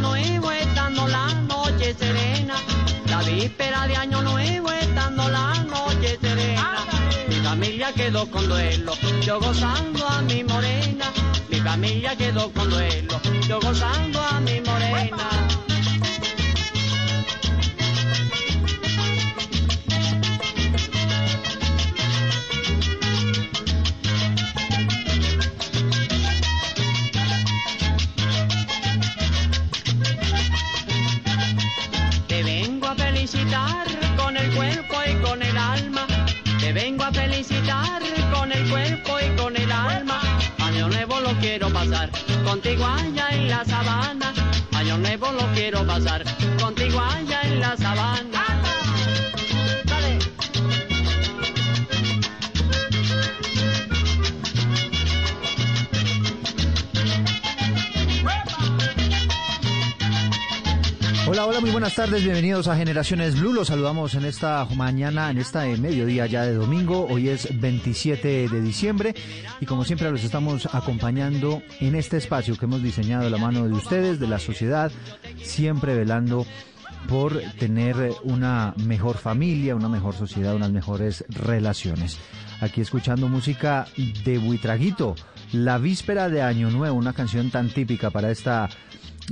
[0.00, 2.54] Nuevo estando la noche serena.
[3.06, 6.84] La víspera de año nuevo estando la noche serena.
[7.28, 11.06] Mi familia quedó con duelo, yo gozando a mi morena.
[11.48, 15.57] Mi familia quedó con duelo, yo gozando a mi morena.
[37.12, 40.20] Felicitar con el cuerpo y con el alma.
[40.58, 42.10] Año nuevo lo quiero pasar
[42.44, 44.32] contigo allá en la sabana.
[44.72, 46.24] Año nuevo lo quiero pasar
[46.60, 48.67] contigo allá en la sabana.
[61.30, 63.52] Hola, hola, muy buenas tardes, bienvenidos a Generaciones Blue.
[63.52, 67.06] Los saludamos en esta mañana, en esta eh, mediodía ya de domingo.
[67.06, 69.14] Hoy es 27 de diciembre
[69.60, 73.68] y como siempre los estamos acompañando en este espacio que hemos diseñado de la mano
[73.68, 74.90] de ustedes, de la sociedad,
[75.42, 76.46] siempre velando
[77.10, 82.18] por tener una mejor familia, una mejor sociedad, unas mejores relaciones.
[82.62, 83.86] Aquí escuchando música
[84.24, 85.14] de Buitraguito,
[85.52, 88.70] La Víspera de Año Nuevo, una canción tan típica para esta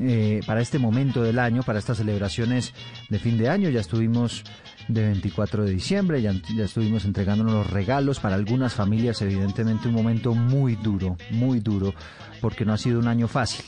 [0.01, 2.75] eh, para este momento del año, para estas celebraciones
[3.09, 3.71] de fin de año.
[3.71, 4.45] Ya estuvimos
[4.89, 10.35] de 24 de diciembre, ya, estuvimos entregándonos los regalos para algunas familias, evidentemente un momento
[10.35, 11.95] muy duro, muy duro,
[12.41, 13.65] porque no ha sido un año fácil.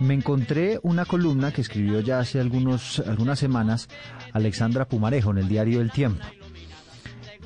[0.00, 3.88] Me encontré una columna que escribió ya hace algunos, algunas semanas
[4.32, 6.24] Alexandra Pumarejo en el diario El Tiempo.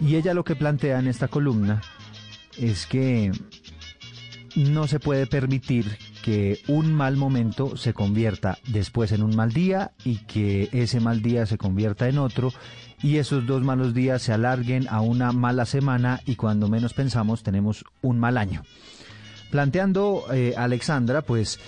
[0.01, 1.83] Y ella lo que plantea en esta columna
[2.57, 3.31] es que
[4.57, 5.99] no se puede permitir
[6.29, 11.23] que un mal momento se convierta después en un mal día y que ese mal
[11.23, 12.53] día se convierta en otro
[13.03, 17.43] y esos dos malos días se alarguen a una mala semana y cuando menos pensamos
[17.43, 18.63] tenemos un mal año.
[19.51, 21.61] Planteando eh, Alexandra, pues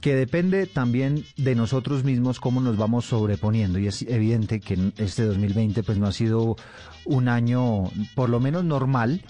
[0.00, 5.22] que depende también de nosotros mismos cómo nos vamos sobreponiendo y es evidente que este
[5.22, 6.56] 2020 pues no ha sido
[7.04, 7.84] un año
[8.16, 9.22] por lo menos normal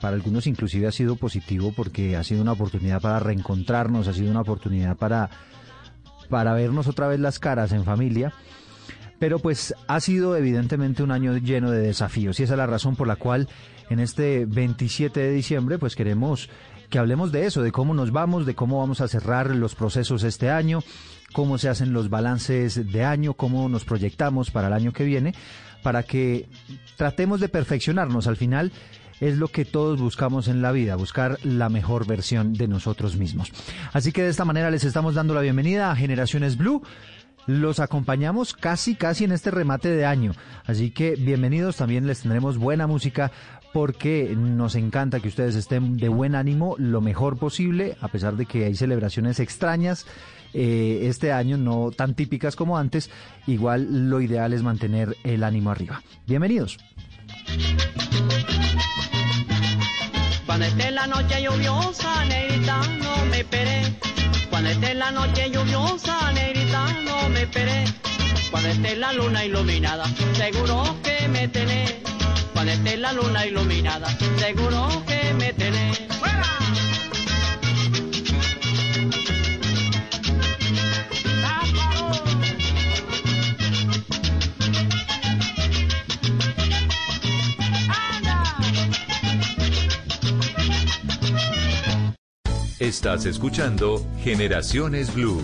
[0.00, 4.30] para algunos inclusive ha sido positivo porque ha sido una oportunidad para reencontrarnos, ha sido
[4.30, 5.30] una oportunidad para,
[6.28, 8.32] para vernos otra vez las caras en familia.
[9.18, 12.94] Pero pues ha sido evidentemente un año lleno de desafíos y esa es la razón
[12.94, 13.48] por la cual
[13.90, 16.48] en este 27 de diciembre pues queremos
[16.88, 20.22] que hablemos de eso, de cómo nos vamos, de cómo vamos a cerrar los procesos
[20.22, 20.82] este año,
[21.32, 25.34] cómo se hacen los balances de año, cómo nos proyectamos para el año que viene,
[25.82, 26.48] para que
[26.96, 28.26] tratemos de perfeccionarnos.
[28.26, 28.72] Al final
[29.20, 33.52] es lo que todos buscamos en la vida, buscar la mejor versión de nosotros mismos.
[33.92, 36.82] Así que de esta manera les estamos dando la bienvenida a Generaciones Blue.
[37.46, 40.32] Los acompañamos casi, casi en este remate de año.
[40.66, 43.32] Así que bienvenidos, también les tendremos buena música
[43.72, 48.46] porque nos encanta que ustedes estén de buen ánimo lo mejor posible, a pesar de
[48.46, 50.06] que hay celebraciones extrañas
[50.54, 53.10] eh, este año, no tan típicas como antes.
[53.46, 56.02] Igual lo ideal es mantener el ánimo arriba.
[56.26, 56.78] Bienvenidos.
[60.58, 63.80] Cuando esté la noche lluviosa, negrita, no me esperé.
[64.50, 67.84] Cuando esté la noche lluviosa, negrita, no me esperé.
[68.50, 71.94] Cuando esté la luna iluminada, seguro que me tenés.
[72.54, 74.08] Cuando esté la luna iluminada,
[74.40, 76.17] seguro que me tenés.
[92.98, 95.40] Estás escuchando Generaciones Blue.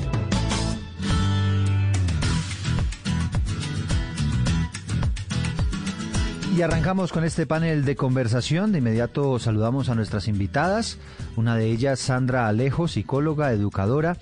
[6.56, 8.72] Y arrancamos con este panel de conversación.
[8.72, 10.98] De inmediato saludamos a nuestras invitadas.
[11.36, 14.16] Una de ellas, Sandra Alejo, psicóloga, educadora,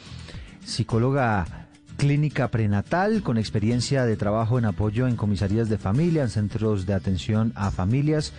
[0.67, 6.85] psicóloga clínica prenatal con experiencia de trabajo en apoyo en comisarías de familia, en centros
[6.85, 8.35] de atención a familias.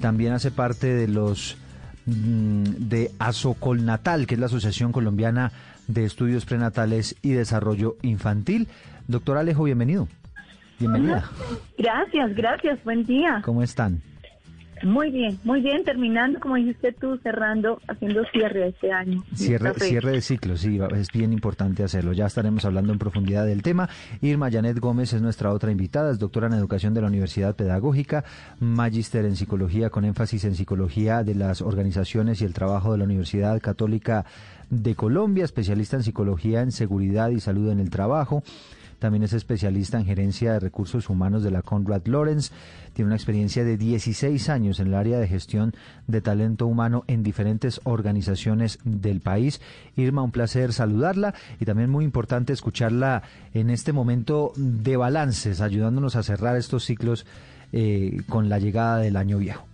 [0.00, 1.58] También hace parte de los
[2.06, 5.52] de Asocolnatal, que es la Asociación Colombiana
[5.88, 8.68] de Estudios Prenatales y Desarrollo Infantil.
[9.08, 10.08] Doctor Alejo, bienvenido.
[10.78, 11.30] Bienvenida.
[11.78, 13.42] Gracias, gracias, buen día.
[13.44, 14.02] ¿Cómo están?
[14.82, 19.24] Muy bien, muy bien, terminando, como dijiste tú, cerrando, haciendo cierre a este año.
[19.34, 22.12] Cierre, cierre de ciclo, sí, es bien importante hacerlo.
[22.12, 23.88] Ya estaremos hablando en profundidad del tema.
[24.20, 28.24] Irma Janet Gómez es nuestra otra invitada, es doctora en educación de la Universidad Pedagógica,
[28.60, 33.04] magíster en psicología con énfasis en psicología de las organizaciones y el trabajo de la
[33.04, 34.26] Universidad Católica
[34.68, 38.42] de Colombia, especialista en psicología en seguridad y salud en el trabajo.
[38.98, 42.52] También es especialista en gerencia de recursos humanos de la Conrad Lawrence.
[42.92, 45.72] Tiene una experiencia de 16 años en el área de gestión
[46.06, 49.60] de talento humano en diferentes organizaciones del país.
[49.96, 53.22] Irma, un placer saludarla y también muy importante escucharla
[53.54, 57.26] en este momento de balances, ayudándonos a cerrar estos ciclos
[57.72, 59.66] eh, con la llegada del año viejo.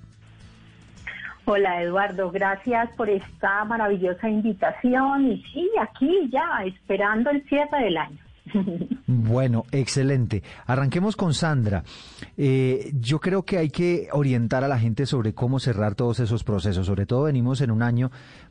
[1.44, 7.96] Hola Eduardo, gracias por esta maravillosa invitación y sí, aquí ya esperando el cierre del
[7.96, 8.21] año.
[9.06, 10.43] Bueno, excelente.
[10.66, 11.84] Arranquemos con Sandra.
[12.37, 16.44] Eh, yo creo que hay que orientar a la gente sobre cómo cerrar todos esos
[16.44, 16.87] procesos.
[16.87, 18.10] Sobre todo venimos en un año,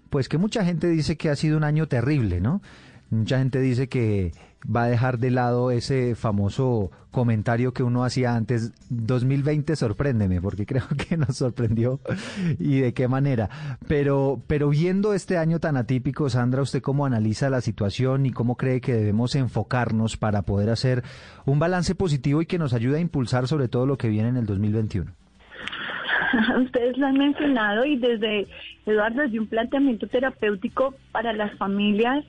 [0.09, 2.61] pues que mucha gente dice que ha sido un año terrible, ¿no?
[3.11, 4.31] Mucha gente dice que
[4.63, 10.65] va a dejar de lado ese famoso comentario que uno hacía antes, 2020 sorpréndeme, porque
[10.67, 11.99] creo que nos sorprendió
[12.57, 13.49] y de qué manera.
[13.87, 18.55] Pero, pero viendo este año tan atípico, Sandra, ¿usted cómo analiza la situación y cómo
[18.55, 21.03] cree que debemos enfocarnos para poder hacer
[21.45, 24.37] un balance positivo y que nos ayude a impulsar sobre todo lo que viene en
[24.37, 25.11] el 2021?
[26.63, 28.47] Ustedes lo han mencionado y desde,
[28.85, 32.23] Eduardo, desde un planteamiento terapéutico para las familias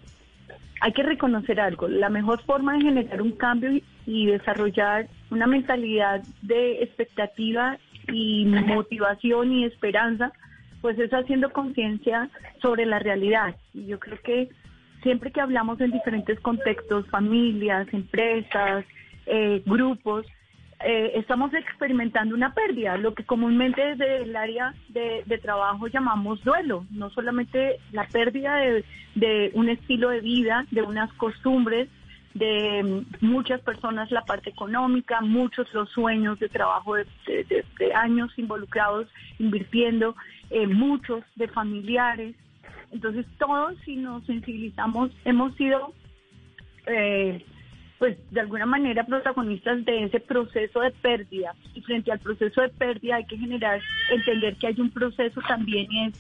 [0.83, 6.25] hay que reconocer algo, la mejor forma de generar un cambio y desarrollar una mentalidad
[6.43, 7.79] de expectativa
[8.13, 10.33] y motivación y esperanza,
[10.81, 12.29] pues es haciendo conciencia
[12.61, 13.55] sobre la realidad.
[13.73, 14.49] Y yo creo que
[15.05, 18.85] siempre que hablamos en diferentes contextos, familias, empresas,
[19.27, 20.27] eh, grupos,
[20.85, 26.87] eh, estamos experimentando una pérdida, lo que comúnmente desde el área de, trabajo llamamos duelo,
[26.91, 28.57] no solamente la pérdida
[29.15, 31.89] de, un estilo de vida, de unas costumbres,
[32.35, 37.07] de muchas personas la parte económica, muchos los sueños de trabajo de,
[37.95, 39.09] años involucrados,
[39.39, 40.17] invirtiendo,
[40.51, 42.35] eh, muchos de familiares.
[42.91, 45.93] Entonces todos si nos sensibilizamos hemos sido
[46.87, 47.45] eh,
[48.03, 51.55] pues de alguna manera protagonistas de ese proceso de pérdida.
[51.73, 55.87] Y frente al proceso de pérdida hay que generar, entender que hay un proceso también
[55.93, 56.15] es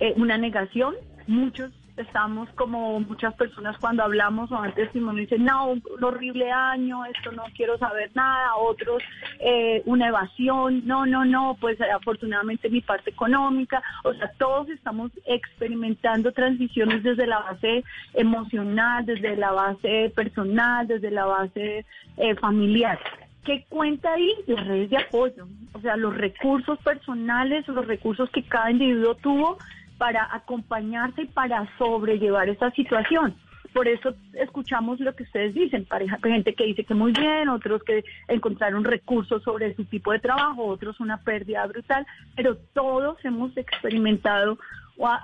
[0.00, 0.94] eh, una negación.
[1.26, 7.04] Muchos estamos como muchas personas cuando hablamos o antes Simón dice, no, un, horrible año,
[7.04, 9.02] esto no quiero saber nada, otros
[9.40, 15.10] eh, una evasión, no, no, no, pues afortunadamente mi parte económica, o sea, todos estamos
[15.26, 21.84] experimentando transiciones desde la base emocional, desde la base personal, desde la base
[22.16, 22.98] eh, familiar.
[23.44, 24.34] ¿Qué cuenta ahí?
[24.46, 29.56] Las redes de apoyo, o sea, los recursos personales, los recursos que cada individuo tuvo
[30.00, 33.36] para acompañarse y para sobrellevar esta situación.
[33.74, 37.84] Por eso escuchamos lo que ustedes dicen, pareja, gente que dice que muy bien, otros
[37.84, 43.54] que encontraron recursos sobre su tipo de trabajo, otros una pérdida brutal, pero todos hemos
[43.58, 44.58] experimentado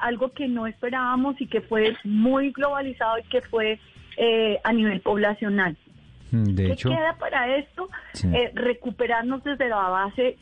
[0.03, 3.81] algo que no esperábamos y que fue muy globalizado y que fue
[4.19, 5.75] eh, a nivel poblacional.
[6.31, 7.89] Mm, ¿Qué queda para esto?
[8.25, 10.37] Eh, recuperarnos desde la base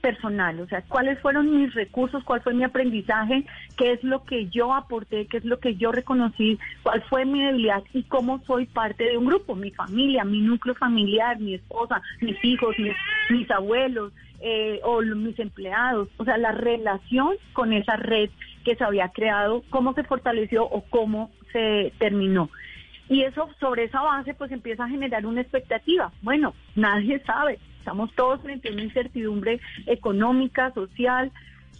[0.00, 3.44] personal, o sea, cuáles fueron mis recursos, cuál fue mi aprendizaje,
[3.76, 7.42] qué es lo que yo aporté, qué es lo que yo reconocí, cuál fue mi
[7.42, 12.02] debilidad y cómo soy parte de un grupo, mi familia, mi núcleo familiar, mi esposa,
[12.20, 12.76] mis hijos,
[13.30, 18.28] mis, abuelos eh, o mis empleados, o sea, la relación con esa red
[18.64, 22.50] que se había creado, cómo se fortaleció o cómo se terminó.
[23.08, 26.12] Y eso, sobre esa base, pues empieza a generar una expectativa.
[26.22, 27.58] Bueno, nadie sabe.
[27.78, 31.30] Estamos todos frente a una incertidumbre económica, social,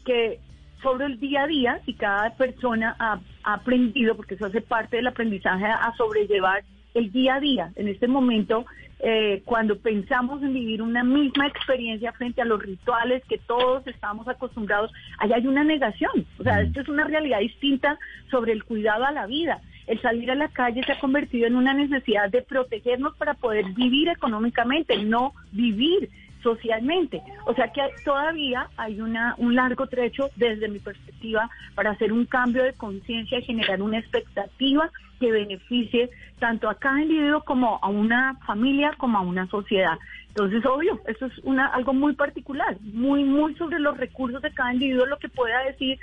[0.04, 0.38] que
[0.82, 4.96] sobre el día a día, y cada persona ha, ha aprendido, porque eso hace parte
[4.96, 6.62] del aprendizaje, a sobrellevar
[6.92, 7.72] el día a día.
[7.76, 8.66] En este momento,
[9.00, 14.26] eh, cuando pensamos en vivir una misma experiencia frente a los rituales que todos estamos
[14.28, 16.24] acostumbrados, allá hay una negación.
[16.38, 17.98] O sea, esto es una realidad distinta
[18.30, 19.60] sobre el cuidado a la vida.
[19.86, 23.66] El salir a la calle se ha convertido en una necesidad de protegernos para poder
[23.72, 26.10] vivir económicamente, no vivir
[26.44, 27.22] socialmente.
[27.46, 32.26] O sea que todavía hay una, un largo trecho desde mi perspectiva para hacer un
[32.26, 37.88] cambio de conciencia y generar una expectativa que beneficie tanto a cada individuo como a
[37.88, 39.98] una familia como a una sociedad.
[40.28, 44.74] Entonces, obvio, eso es una, algo muy particular, muy, muy sobre los recursos de cada
[44.74, 45.98] individuo, lo que pueda decir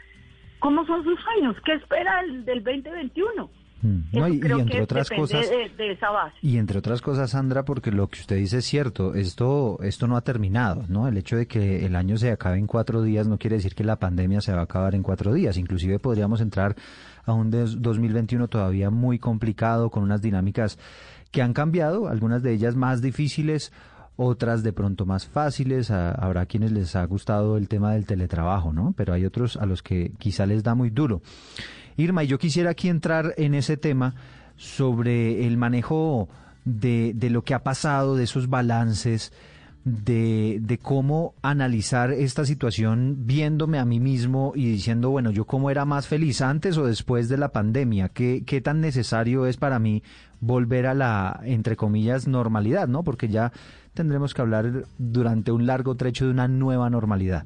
[0.60, 3.50] cómo son sus sueños, qué espera del, del 2021.
[3.82, 4.00] Mm.
[4.14, 6.36] y, entre otras cosas de, esa base.
[6.44, 10.18] y entre otras cosas Sandra porque lo que usted dice es cierto esto esto no
[10.18, 13.40] ha terminado no el hecho de que el año se acabe en cuatro días no
[13.40, 16.76] quiere decir que la pandemia se va a acabar en cuatro días inclusive podríamos entrar
[17.26, 20.78] a un 2021 todavía muy complicado con unas dinámicas
[21.32, 23.72] que han cambiado algunas de ellas más difíciles
[24.16, 28.94] otras de pronto más fáciles, habrá quienes les ha gustado el tema del teletrabajo, ¿no?
[28.96, 31.22] Pero hay otros a los que quizá les da muy duro.
[31.98, 34.16] Irma, y yo quisiera aquí entrar en ese tema
[34.56, 36.30] sobre el manejo
[36.66, 39.34] de, de lo que ha pasado, de esos balances,
[39.84, 45.72] de, de, cómo analizar esta situación viéndome a mí mismo y diciendo, bueno, yo cómo
[45.72, 49.80] era más feliz antes o después de la pandemia, qué, qué tan necesario es para
[49.80, 50.04] mí
[50.40, 53.04] volver a la, entre comillas, normalidad, ¿no?
[53.04, 53.52] Porque ya
[53.94, 57.46] tendremos que hablar durante un largo trecho de una nueva normalidad.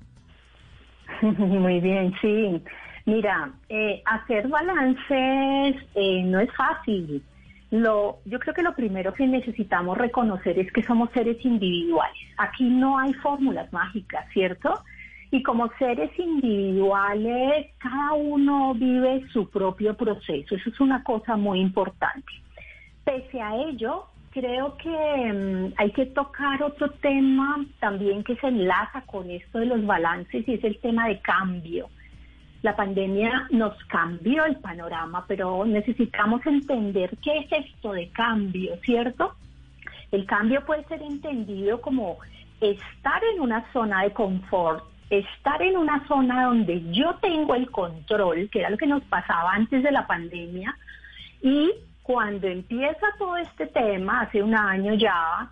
[1.22, 2.62] Muy bien, sí.
[3.06, 7.24] Mira, eh, hacer balances eh, no es fácil.
[7.70, 12.28] Lo, yo creo que lo primero que necesitamos reconocer es que somos seres individuales.
[12.38, 14.84] Aquí no hay fórmulas mágicas, ¿cierto?
[15.30, 20.56] Y como seres individuales, cada uno vive su propio proceso.
[20.56, 22.32] Eso es una cosa muy importante.
[23.04, 29.02] Pese a ello, creo que mm, hay que tocar otro tema también que se enlaza
[29.02, 31.90] con esto de los balances y es el tema de cambio.
[32.66, 39.36] La pandemia nos cambió el panorama, pero necesitamos entender qué es esto de cambio, ¿cierto?
[40.12, 42.18] El cambio puede ser entendido como
[42.60, 48.50] estar en una zona de confort, estar en una zona donde yo tengo el control,
[48.50, 50.76] que era lo que nos pasaba antes de la pandemia,
[51.44, 55.52] y cuando empieza todo este tema, hace un año ya,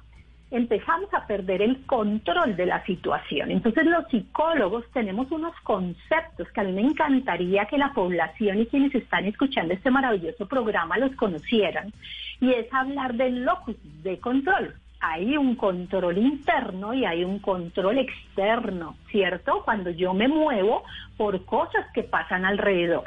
[0.53, 3.49] empezamos a perder el control de la situación.
[3.49, 8.67] Entonces los psicólogos tenemos unos conceptos que a mí me encantaría que la población y
[8.67, 11.91] quienes están escuchando este maravilloso programa los conocieran.
[12.39, 14.75] Y es hablar del locus de control.
[14.99, 19.63] Hay un control interno y hay un control externo, ¿cierto?
[19.65, 20.83] Cuando yo me muevo
[21.17, 23.05] por cosas que pasan alrededor.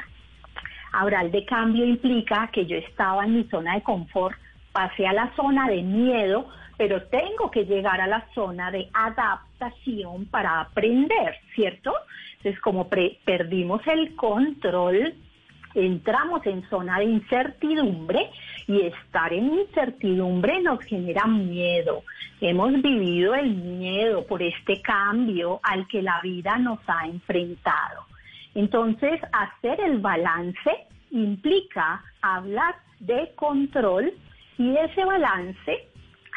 [0.91, 4.37] Ahora, el de cambio implica que yo estaba en mi zona de confort,
[4.73, 10.25] pasé a la zona de miedo, pero tengo que llegar a la zona de adaptación
[10.27, 11.93] para aprender, ¿cierto?
[12.37, 15.15] Entonces, como perdimos el control,
[15.73, 18.29] entramos en zona de incertidumbre
[18.67, 22.03] y estar en incertidumbre nos genera miedo.
[22.41, 28.05] Hemos vivido el miedo por este cambio al que la vida nos ha enfrentado.
[28.53, 30.71] Entonces, hacer el balance
[31.11, 34.13] implica hablar de control
[34.57, 35.86] y ese balance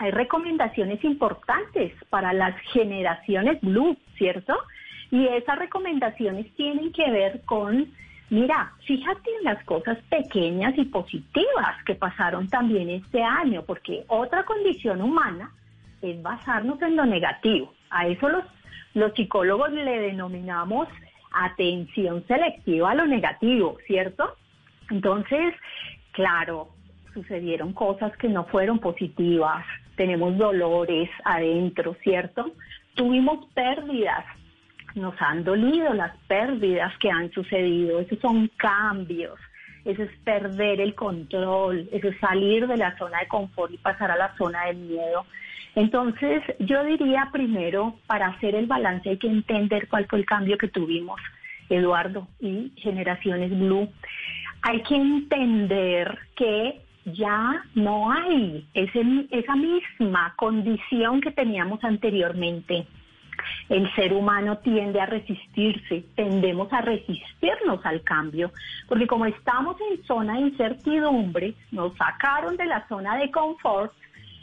[0.00, 4.56] hay recomendaciones importantes para las generaciones blue, ¿cierto?
[5.10, 7.86] Y esas recomendaciones tienen que ver con,
[8.30, 14.44] mira, fíjate en las cosas pequeñas y positivas que pasaron también este año, porque otra
[14.44, 15.52] condición humana
[16.00, 17.74] es basarnos en lo negativo.
[17.90, 18.44] A eso los,
[18.94, 20.88] los psicólogos le denominamos
[21.30, 24.34] atención selectiva a lo negativo, ¿cierto?
[24.88, 25.54] Entonces,
[26.12, 26.70] claro,
[27.12, 29.66] sucedieron cosas que no fueron positivas,
[30.00, 32.54] tenemos dolores adentro, ¿cierto?
[32.94, 34.24] Tuvimos pérdidas,
[34.94, 39.38] nos han dolido las pérdidas que han sucedido, esos son cambios,
[39.84, 44.10] eso es perder el control, eso es salir de la zona de confort y pasar
[44.10, 45.26] a la zona del miedo.
[45.74, 50.56] Entonces, yo diría primero, para hacer el balance hay que entender cuál fue el cambio
[50.56, 51.20] que tuvimos,
[51.68, 53.86] Eduardo, y Generaciones Blue.
[54.62, 56.80] Hay que entender que
[57.12, 62.86] ya no hay esa misma condición que teníamos anteriormente.
[63.68, 68.52] El ser humano tiende a resistirse, tendemos a resistirnos al cambio,
[68.88, 73.92] porque como estamos en zona de incertidumbre, nos sacaron de la zona de confort,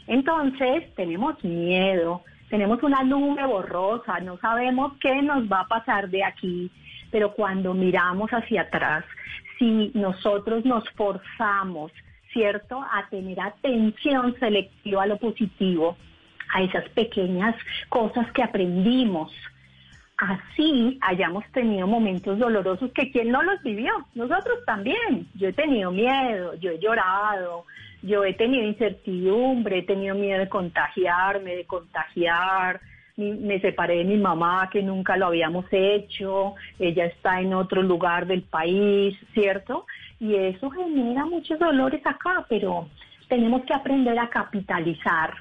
[0.06, 6.24] entonces tenemos miedo, tenemos una nube borrosa, no sabemos qué nos va a pasar de
[6.24, 6.70] aquí,
[7.10, 9.04] pero cuando miramos hacia atrás,
[9.58, 11.92] si nosotros nos forzamos,
[12.32, 15.96] ¿cierto?, a tener atención selectiva a lo positivo,
[16.54, 17.54] a esas pequeñas
[17.88, 19.32] cosas que aprendimos,
[20.18, 25.28] así hayamos tenido momentos dolorosos que quien no los vivió, nosotros también.
[25.34, 27.64] Yo he tenido miedo, yo he llorado,
[28.02, 32.80] yo he tenido incertidumbre, he tenido miedo de contagiarme, de contagiar.
[33.16, 36.54] Me separé de mi mamá, que nunca lo habíamos hecho.
[36.78, 39.86] Ella está en otro lugar del país, ¿cierto?
[40.20, 42.88] Y eso genera muchos dolores acá, pero
[43.28, 45.34] tenemos que aprender a capitalizar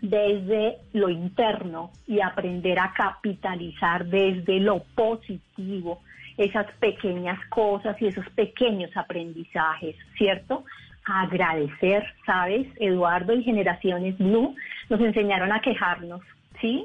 [0.00, 6.00] desde lo interno y aprender a capitalizar desde lo positivo
[6.36, 10.64] esas pequeñas cosas y esos pequeños aprendizajes, ¿cierto?
[11.06, 12.66] agradecer, ¿sabes?
[12.80, 14.54] Eduardo y Generaciones Blue
[14.90, 16.20] nos enseñaron a quejarnos,
[16.60, 16.84] ¿sí?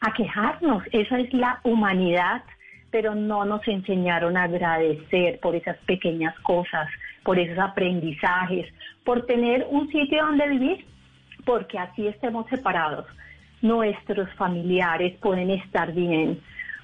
[0.00, 2.42] A quejarnos, esa es la humanidad,
[2.94, 6.88] pero no nos enseñaron a agradecer por esas pequeñas cosas,
[7.24, 8.72] por esos aprendizajes,
[9.02, 10.84] por tener un sitio donde vivir,
[11.44, 13.04] porque así estemos separados.
[13.62, 16.40] Nuestros familiares pueden estar bien,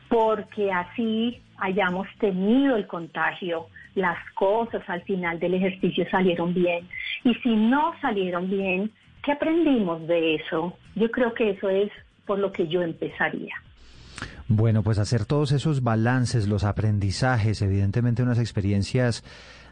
[0.08, 6.88] porque así hayamos tenido el contagio, las cosas al final del ejercicio salieron bien.
[7.22, 8.90] Y si no salieron bien,
[9.22, 10.76] ¿qué aprendimos de eso?
[10.96, 11.92] Yo creo que eso es
[12.26, 13.54] por lo que yo empezaría.
[14.52, 19.22] Bueno, pues hacer todos esos balances, los aprendizajes, evidentemente unas experiencias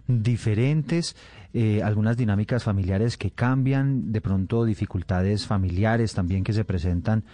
[0.06, 1.16] diferentes,
[1.52, 7.24] eh, algunas dinámicas familiares que cambian, de pronto dificultades familiares también que se presentan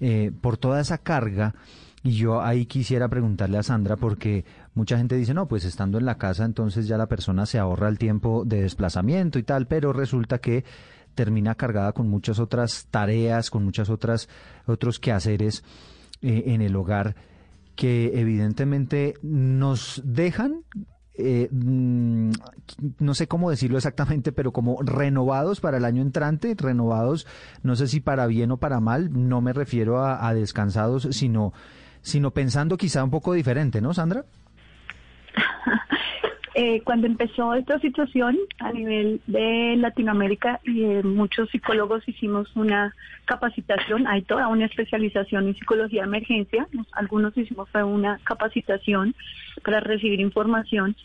[0.00, 1.54] eh, por toda esa carga.
[2.02, 6.04] Y yo ahí quisiera preguntarle a Sandra porque mucha gente dice, no, pues estando en
[6.04, 9.92] la casa entonces ya la persona se ahorra el tiempo de desplazamiento y tal, pero
[9.92, 10.64] resulta que
[11.14, 14.28] termina cargada con muchas otras tareas, con muchas otras
[14.66, 15.62] otros quehaceres
[16.22, 17.16] eh, en el hogar
[17.76, 20.64] que evidentemente nos dejan
[21.20, 22.30] eh, mm,
[23.00, 27.26] no sé cómo decirlo exactamente, pero como renovados para el año entrante, renovados,
[27.64, 31.52] no sé si para bien o para mal, no me refiero a descansados, sino
[32.02, 34.24] sino pensando quizá un poco diferente, ¿no, Sandra?
[36.54, 42.94] Eh, cuando empezó esta situación a nivel de Latinoamérica, y muchos psicólogos hicimos una
[43.26, 49.14] capacitación, hay toda una especialización en psicología de emergencia, algunos hicimos una capacitación
[49.62, 50.96] para recibir información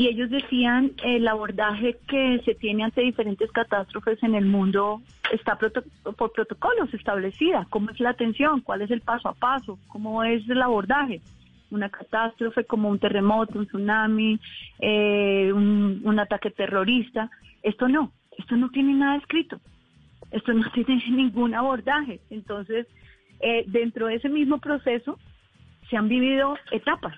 [0.00, 5.58] y ellos decían el abordaje que se tiene ante diferentes catástrofes en el mundo está
[5.58, 10.48] por protocolos establecida, cómo es la atención, cuál es el paso a paso, cómo es
[10.48, 11.20] el abordaje.
[11.70, 14.38] Una catástrofe como un terremoto, un tsunami,
[14.80, 17.30] eh, un, ataque terrorista.
[17.62, 19.60] Esto no, esto no tiene nada escrito,
[20.30, 22.20] esto no tiene ningún abordaje.
[22.30, 22.86] Entonces,
[23.40, 25.18] eh, dentro de ese mismo proceso
[25.88, 27.14] se han vivido etapas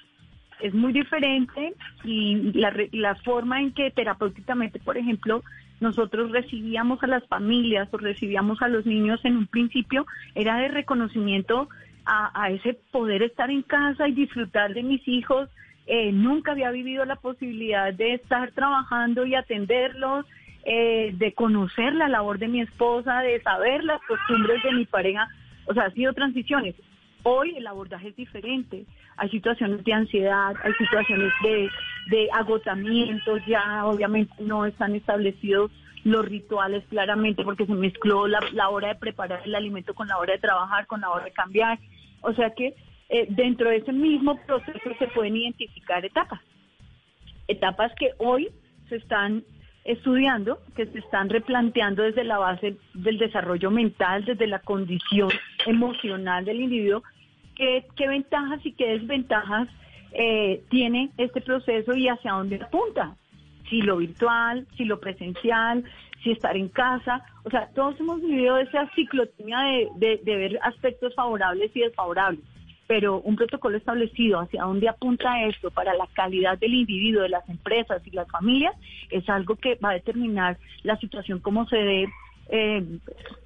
[0.63, 5.43] es muy diferente y la, la forma en que terapéuticamente, por ejemplo,
[5.81, 10.69] nosotros recibíamos a las familias o recibíamos a los niños en un principio era de
[10.69, 11.69] reconocimiento
[12.05, 15.49] a, ese poder estar en casa y disfrutar de mis hijos.
[15.87, 20.27] Eh, nunca había vivido la posibilidad de estar trabajando y atenderlos,
[20.65, 25.29] eh, de conocer la labor de mi esposa, de saber las costumbres de mi pareja.
[25.67, 26.75] O sea, ha sido transiciones.
[27.25, 28.85] Hoy el abordaje es diferente.
[29.17, 31.71] Hay situaciones de ansiedad, hay situaciones de,
[32.09, 35.71] de agotamiento, ya obviamente no están establecidos
[36.05, 40.33] los rituales claramente porque se mezcló la, hora de preparar el alimento con la hora
[40.33, 41.79] de trabajar, con la hora de cambiar.
[42.23, 42.75] O sea que
[43.09, 46.41] eh, dentro de ese mismo proceso se pueden identificar etapas.
[47.49, 48.49] Etapas que hoy
[48.89, 49.45] se están
[49.85, 55.31] estudiando, que se están replanteando desde la base del desarrollo mental, desde la condición
[55.67, 57.03] emocional del individuo,
[57.57, 59.69] qué, qué ventajas y qué desventajas
[60.13, 63.17] eh, tiene este proceso y hacia dónde apunta.
[63.69, 65.85] Si lo virtual, si lo presencial,
[66.23, 67.25] si estar en casa.
[67.45, 69.59] O sea, todos hemos vivido esa ciclotimia
[69.97, 72.41] de, de ver aspectos favorables y desfavorables
[72.89, 77.49] pero un protocolo establecido hacia dónde apunta esto para la calidad del individuo, de las
[77.49, 78.75] empresas y las familias,
[79.09, 82.09] es algo que va a determinar la situación como se dé
[82.51, 82.85] eh,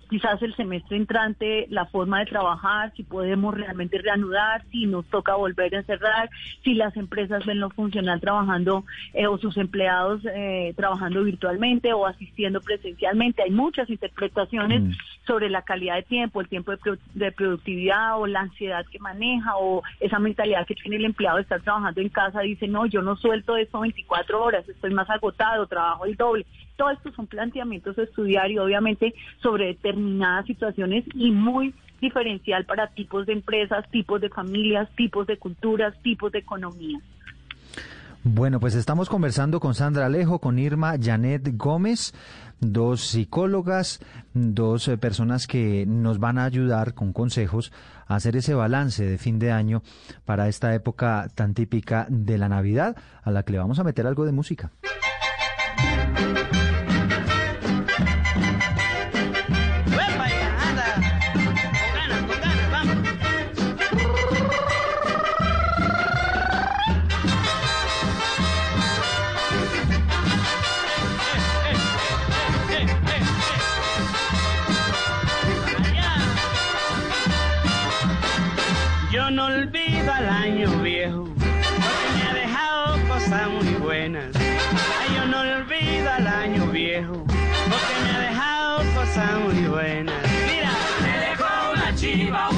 [0.08, 5.34] quizás el semestre entrante, la forma de trabajar, si podemos realmente reanudar, si nos toca
[5.34, 6.30] volver a encerrar,
[6.64, 12.06] si las empresas ven lo funcional trabajando eh, o sus empleados eh, trabajando virtualmente o
[12.06, 13.42] asistiendo presencialmente.
[13.42, 14.82] Hay muchas interpretaciones.
[14.82, 14.90] Mm.
[15.26, 18.98] Sobre la calidad de tiempo, el tiempo de, pro- de productividad o la ansiedad que
[18.98, 22.86] maneja o esa mentalidad que tiene el empleado de estar trabajando en casa, dice, no,
[22.86, 26.46] yo no suelto esto 24 horas, estoy más agotado, trabajo el doble.
[26.76, 32.88] Todo esto son planteamientos a estudiar y obviamente sobre determinadas situaciones y muy diferencial para
[32.88, 37.00] tipos de empresas, tipos de familias, tipos de culturas, tipos de economía.
[38.28, 42.12] Bueno, pues estamos conversando con Sandra Alejo, con Irma Janet Gómez,
[42.60, 44.00] dos psicólogas,
[44.34, 47.72] dos eh, personas que nos van a ayudar con consejos
[48.06, 49.82] a hacer ese balance de fin de año
[50.24, 54.06] para esta época tan típica de la Navidad, a la que le vamos a meter
[54.06, 54.70] algo de música.
[79.10, 84.36] Yo no olvido al año viejo, porque me ha dejado cosas muy buenas.
[84.36, 90.16] Ay, yo no olvido al año viejo, porque me ha dejado cosas muy buenas.
[90.46, 90.70] Mira,
[91.02, 92.50] me dejó una chiva,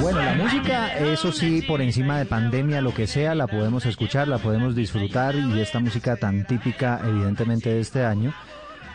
[0.00, 4.28] Bueno, la música, eso sí, por encima de pandemia, lo que sea, la podemos escuchar,
[4.28, 8.32] la podemos disfrutar y esta música tan típica, evidentemente, de este año,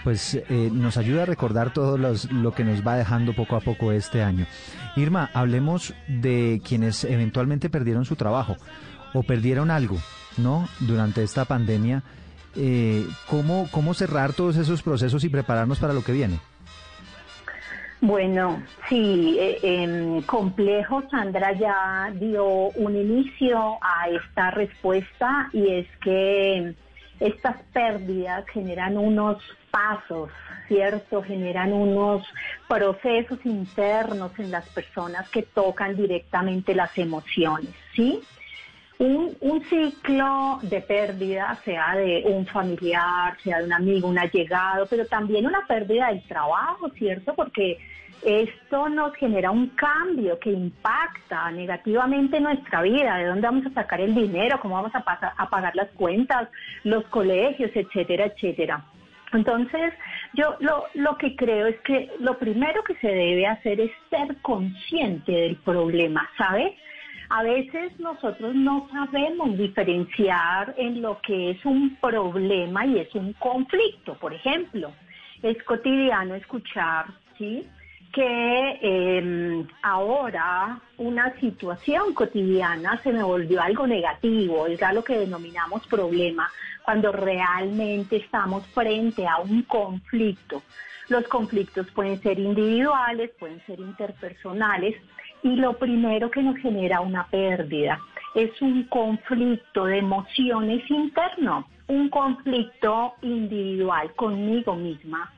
[0.04, 3.62] pues eh, nos ayuda a recordar todo los- lo que nos va dejando poco a
[3.62, 4.46] poco este año.
[4.96, 8.56] Irma, hablemos de quienes eventualmente perdieron su trabajo
[9.14, 9.98] o perdieron algo,
[10.38, 10.68] ¿no?
[10.80, 12.04] Durante esta pandemia.
[12.56, 16.40] Eh, ¿cómo, ¿Cómo cerrar todos esos procesos y prepararnos para lo que viene?
[18.02, 21.04] Bueno, sí, eh, em, complejo.
[21.10, 26.76] Sandra ya dio un inicio a esta respuesta y es que
[27.20, 30.30] estas pérdidas generan unos pasos,
[30.68, 31.24] ¿cierto?
[31.24, 32.28] Generan unos
[32.68, 38.22] procesos internos en las personas que tocan directamente las emociones, ¿sí?
[38.98, 44.86] Un, un ciclo de pérdida, sea de un familiar, sea de un amigo, un allegado,
[44.90, 47.34] pero también una pérdida del trabajo, ¿cierto?
[47.34, 47.78] Porque
[48.26, 54.02] esto nos genera un cambio que impacta negativamente nuestra vida, de dónde vamos a sacar
[54.02, 56.50] el dinero, cómo vamos a, pasar, a pagar las cuentas,
[56.84, 58.84] los colegios, etcétera, etcétera.
[59.32, 59.94] Entonces,
[60.34, 64.38] yo lo, lo que creo es que lo primero que se debe hacer es ser
[64.42, 66.74] consciente del problema, ¿sabes?
[67.38, 73.34] A veces nosotros no sabemos diferenciar en lo que es un problema y es un
[73.34, 74.14] conflicto.
[74.14, 74.94] Por ejemplo,
[75.44, 77.68] es cotidiano escuchar, ¿sí?
[78.14, 85.86] que eh, ahora una situación cotidiana se me volvió algo negativo, es lo que denominamos
[85.88, 86.50] problema,
[86.86, 90.64] cuando realmente estamos frente a un conflicto.
[91.10, 94.96] Los conflictos pueden ser individuales, pueden ser interpersonales,
[95.46, 98.00] y lo primero que nos genera una pérdida
[98.34, 105.32] es un conflicto de emociones interno, un conflicto individual conmigo misma.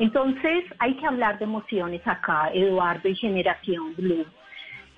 [0.00, 4.26] Entonces hay que hablar de emociones acá, Eduardo, y generación Blue.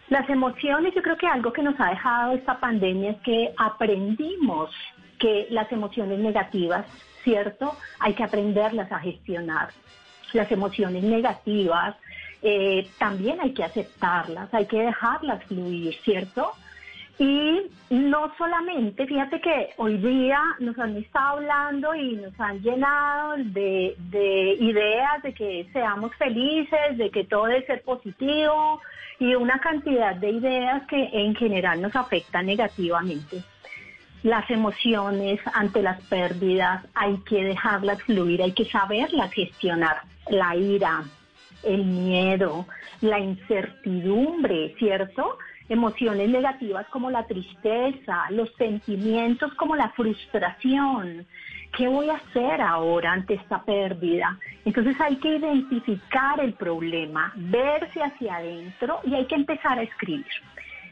[0.09, 4.71] Las emociones, yo creo que algo que nos ha dejado esta pandemia es que aprendimos
[5.19, 6.87] que las emociones negativas,
[7.25, 7.77] ¿cierto?
[8.01, 9.69] Hay que aprenderlas a gestionar.
[10.33, 11.95] Las emociones negativas
[12.49, 16.53] eh, también hay que aceptarlas, hay que dejarlas fluir, ¿cierto?
[17.19, 23.35] Y no solamente, fíjate que hoy día nos han estado hablando y nos han llenado
[23.39, 28.81] de, de ideas de que seamos felices, de que todo debe ser positivo
[29.19, 33.43] y una cantidad de ideas que en general nos afectan negativamente.
[34.23, 40.03] Las emociones ante las pérdidas hay que dejarlas fluir, hay que saberlas gestionar.
[40.29, 41.03] La ira,
[41.67, 42.67] el miedo,
[43.01, 45.39] la incertidumbre, ¿cierto?
[45.69, 51.27] Emociones negativas como la tristeza, los sentimientos como la frustración.
[51.77, 54.39] ¿Qué voy a hacer ahora ante esta pérdida?
[54.65, 60.25] Entonces hay que identificar el problema, verse hacia adentro y hay que empezar a escribir.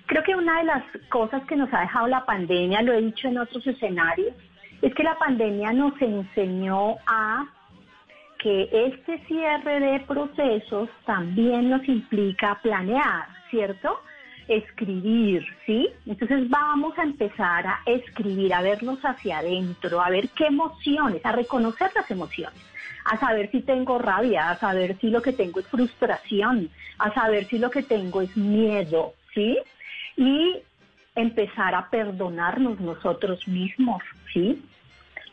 [0.07, 3.29] Creo que una de las cosas que nos ha dejado la pandemia, lo he dicho
[3.29, 4.35] en otros escenarios,
[4.83, 7.47] es que la pandemia nos enseñó a
[8.38, 14.01] que este cierre de procesos también nos implica planear, ¿cierto?
[14.49, 15.88] Escribir, ¿sí?
[16.07, 21.33] Entonces vamos a empezar a escribir, a vernos hacia adentro, a ver qué emociones, a
[21.33, 22.61] reconocer las emociones,
[23.07, 26.68] a saber si tengo rabia, a saber si lo que tengo es frustración,
[26.99, 29.59] a saber si lo que tengo es miedo, ¿sí?
[30.16, 30.59] Y
[31.14, 34.62] empezar a perdonarnos nosotros mismos, ¿sí?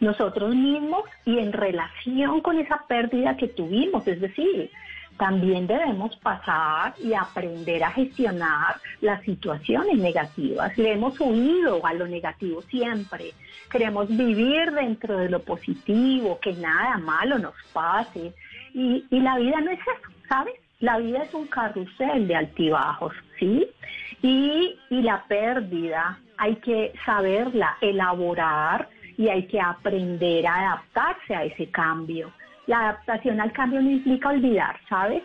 [0.01, 4.05] Nosotros mismos y en relación con esa pérdida que tuvimos.
[4.07, 4.69] Es decir,
[5.17, 10.75] también debemos pasar y aprender a gestionar las situaciones negativas.
[10.77, 13.31] Le hemos huido a lo negativo siempre.
[13.69, 18.33] Queremos vivir dentro de lo positivo, que nada malo nos pase.
[18.73, 20.55] Y, y la vida no es eso, ¿sabes?
[20.79, 23.67] La vida es un carrusel de altibajos, ¿sí?
[24.23, 31.43] Y, y la pérdida hay que saberla elaborar y hay que aprender a adaptarse a
[31.43, 32.31] ese cambio.
[32.67, 35.23] La adaptación al cambio no implica olvidar, ¿sabes?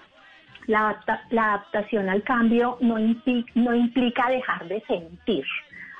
[0.67, 5.45] La, adaptación al cambio no implica dejar de sentir,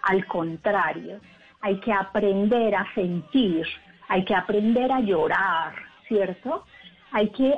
[0.03, 1.21] al contrario,
[1.61, 3.67] hay que aprender a sentir,
[4.09, 5.75] hay que aprender a llorar,
[6.07, 6.65] ¿cierto?
[7.13, 7.55] Hay que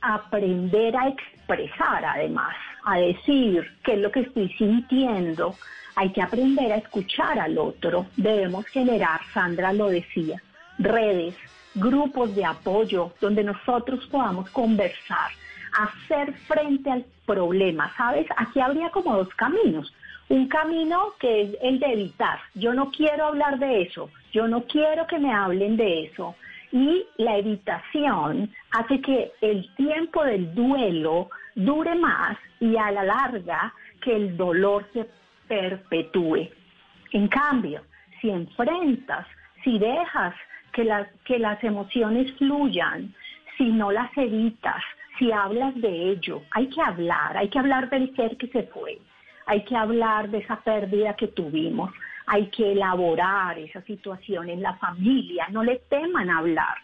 [0.00, 2.54] aprender a expresar además,
[2.88, 5.54] a decir qué es lo que estoy sintiendo,
[5.94, 10.40] hay que aprender a escuchar al otro, debemos generar, Sandra lo decía,
[10.78, 11.34] redes,
[11.74, 15.30] grupos de apoyo donde nosotros podamos conversar,
[15.72, 18.26] hacer frente al problema, ¿sabes?
[18.36, 19.92] Aquí habría como dos caminos.
[20.30, 22.38] Un camino que es el de evitar.
[22.54, 26.34] Yo no quiero hablar de eso, yo no quiero que me hablen de eso.
[26.72, 33.72] Y la evitación hace que el tiempo del duelo dure más y a la larga
[34.02, 35.08] que el dolor se
[35.48, 36.48] perpetúe.
[37.12, 37.82] En cambio,
[38.20, 39.26] si enfrentas,
[39.64, 40.34] si dejas
[40.72, 43.14] que las, que las emociones fluyan,
[43.56, 44.82] si no las evitas,
[45.18, 48.98] si hablas de ello, hay que hablar, hay que hablar del ser que se fue,
[49.46, 51.90] hay que hablar de esa pérdida que tuvimos,
[52.28, 56.76] hay que elaborar esa situación en la familia, no le teman hablar,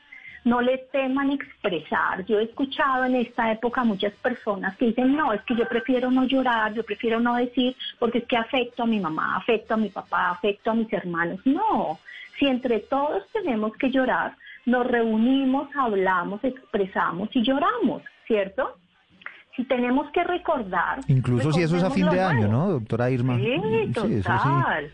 [0.45, 2.25] no le teman expresar.
[2.25, 6.11] Yo he escuchado en esta época muchas personas que dicen, no, es que yo prefiero
[6.11, 9.77] no llorar, yo prefiero no decir, porque es que afecto a mi mamá, afecto a
[9.77, 11.41] mi papá, afecto a mis hermanos.
[11.45, 11.99] No,
[12.39, 18.79] si entre todos tenemos que llorar, nos reunimos, hablamos, expresamos y lloramos, ¿cierto?
[19.57, 21.01] Si tenemos que recordar...
[21.07, 23.37] Incluso si eso es a fin de año, ¿no, doctora Irma?
[23.37, 24.91] Sí, total.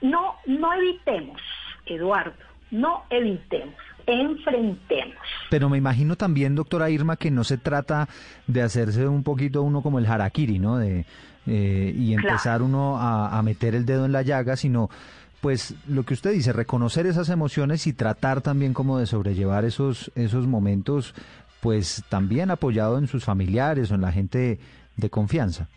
[0.00, 1.40] No, no evitemos,
[1.86, 2.36] Eduardo,
[2.70, 3.74] no evitemos
[4.08, 5.18] enfrentemos.
[5.50, 8.08] Pero me imagino también, doctora Irma, que no se trata
[8.46, 10.78] de hacerse un poquito uno como el harakiri, ¿no?
[10.78, 11.04] De,
[11.46, 14.90] eh, y empezar uno a, meter el dedo en la llaga, sino
[15.40, 20.10] pues lo que usted dice, reconocer esas emociones y tratar también como de sobrellevar esos,
[20.16, 21.14] esos momentos,
[21.60, 24.58] pues también apoyado en sus familiares o en la gente
[24.96, 25.68] de confianza.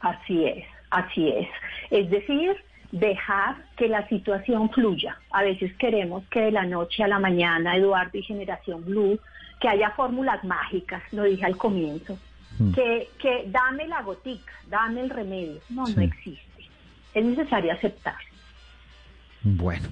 [0.00, 1.48] Así es, así es.
[1.90, 2.56] Es decir,
[2.92, 5.18] dejar que la situación fluya.
[5.30, 9.18] A veces queremos que de la noche a la mañana, Eduardo y Generación Blue,
[9.60, 12.18] que haya fórmulas mágicas, lo dije al comienzo,
[12.58, 12.72] mm.
[12.72, 15.60] que, que dame la gotica, dame el remedio.
[15.70, 16.42] No, no existe.
[17.14, 18.16] Es necesario aceptar.
[19.48, 19.88] Bueno,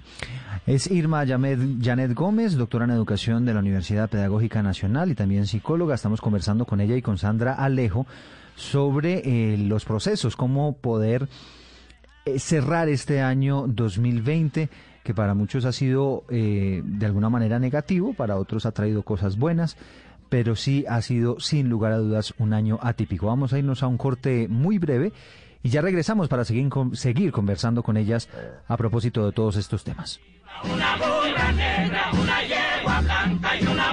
[0.66, 5.94] es Irma Janet Gómez, doctora en educación de la Universidad Pedagógica Nacional y también psicóloga.
[5.94, 8.04] Estamos conversando con ella y con Sandra Alejo
[8.56, 11.28] sobre eh, los procesos, cómo poder
[12.38, 14.68] cerrar este año 2020
[15.04, 19.36] que para muchos ha sido eh, de alguna manera negativo, para otros ha traído cosas
[19.36, 19.76] buenas,
[20.30, 23.26] pero sí ha sido sin lugar a dudas un año atípico.
[23.26, 25.12] Vamos a irnos a un corte muy breve
[25.62, 28.30] y ya regresamos para seguir, seguir conversando con ellas
[28.66, 30.20] a propósito de todos estos temas.
[30.64, 33.92] Una burra negra, una yegua blanca y una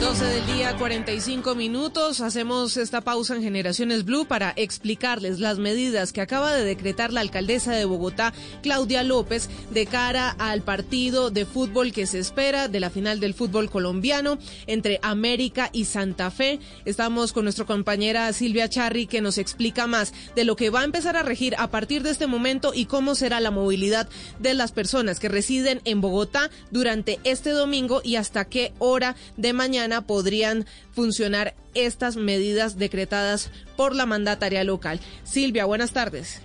[0.00, 2.22] 12 del día, 45 minutos.
[2.22, 7.20] Hacemos esta pausa en Generaciones Blue para explicarles las medidas que acaba de decretar la
[7.20, 8.32] alcaldesa de Bogotá,
[8.62, 13.34] Claudia López, de cara al partido de fútbol que se espera de la final del
[13.34, 16.60] fútbol colombiano entre América y Santa Fe.
[16.86, 20.84] Estamos con nuestra compañera Silvia Charri que nos explica más de lo que va a
[20.84, 24.08] empezar a regir a partir de este momento y cómo será la movilidad
[24.38, 29.52] de las personas que residen en Bogotá durante este domingo y hasta qué hora de
[29.52, 35.00] mañana podrían funcionar estas medidas decretadas por la mandataria local.
[35.22, 36.42] Silvia, buenas tardes.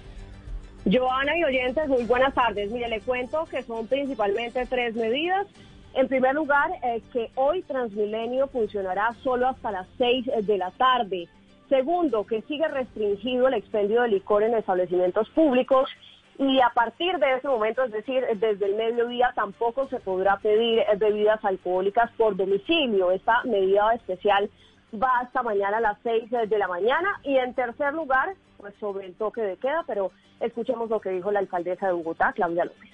[0.92, 2.72] Joana y oyentes, muy buenas tardes.
[2.72, 5.48] Mire, le cuento que son principalmente tres medidas.
[5.96, 11.28] En primer lugar, eh, que hoy Transmilenio funcionará solo hasta las seis de la tarde.
[11.70, 15.90] Segundo, que sigue restringido el expendio de licor en establecimientos públicos
[16.38, 20.84] y a partir de ese momento, es decir, desde el mediodía tampoco se podrá pedir
[20.98, 23.12] bebidas alcohólicas por domicilio.
[23.12, 24.50] Esta medida especial
[24.94, 29.08] va hasta mañana a las 6 de la mañana y en tercer lugar, pues sobre
[29.08, 32.90] el toque de queda, pero escuchemos lo que dijo la alcaldesa de Bogotá, Claudia López.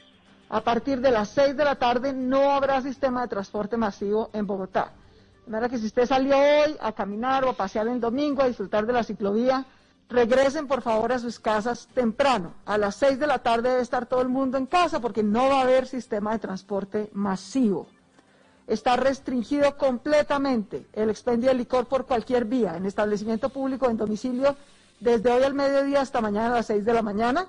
[0.49, 4.45] A partir de las 6 de la tarde no habrá sistema de transporte masivo en
[4.45, 4.91] Bogotá.
[5.45, 8.47] De manera que si usted salió hoy a caminar o a pasear el domingo, a
[8.47, 9.65] disfrutar de la ciclovía,
[10.12, 12.54] regresen por favor a sus casas temprano.
[12.65, 15.47] A las 6 de la tarde debe estar todo el mundo en casa porque no
[15.47, 17.88] va a haber sistema de transporte masivo.
[18.67, 24.56] Está restringido completamente el expendio de licor por cualquier vía, en establecimiento público, en domicilio,
[25.00, 27.47] desde hoy al mediodía hasta mañana a las 6 de la mañana.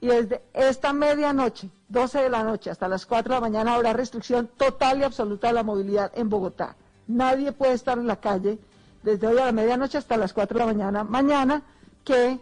[0.00, 3.94] Y desde esta medianoche, 12 de la noche, hasta las 4 de la mañana habrá
[3.94, 6.76] restricción total y absoluta de la movilidad en Bogotá.
[7.06, 8.58] Nadie puede estar en la calle
[9.02, 11.62] desde hoy a la medianoche hasta las 4 de la mañana mañana
[12.06, 12.38] que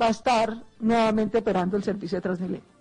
[0.00, 2.78] va a estar nuevamente operando el servicio de Transmilenio.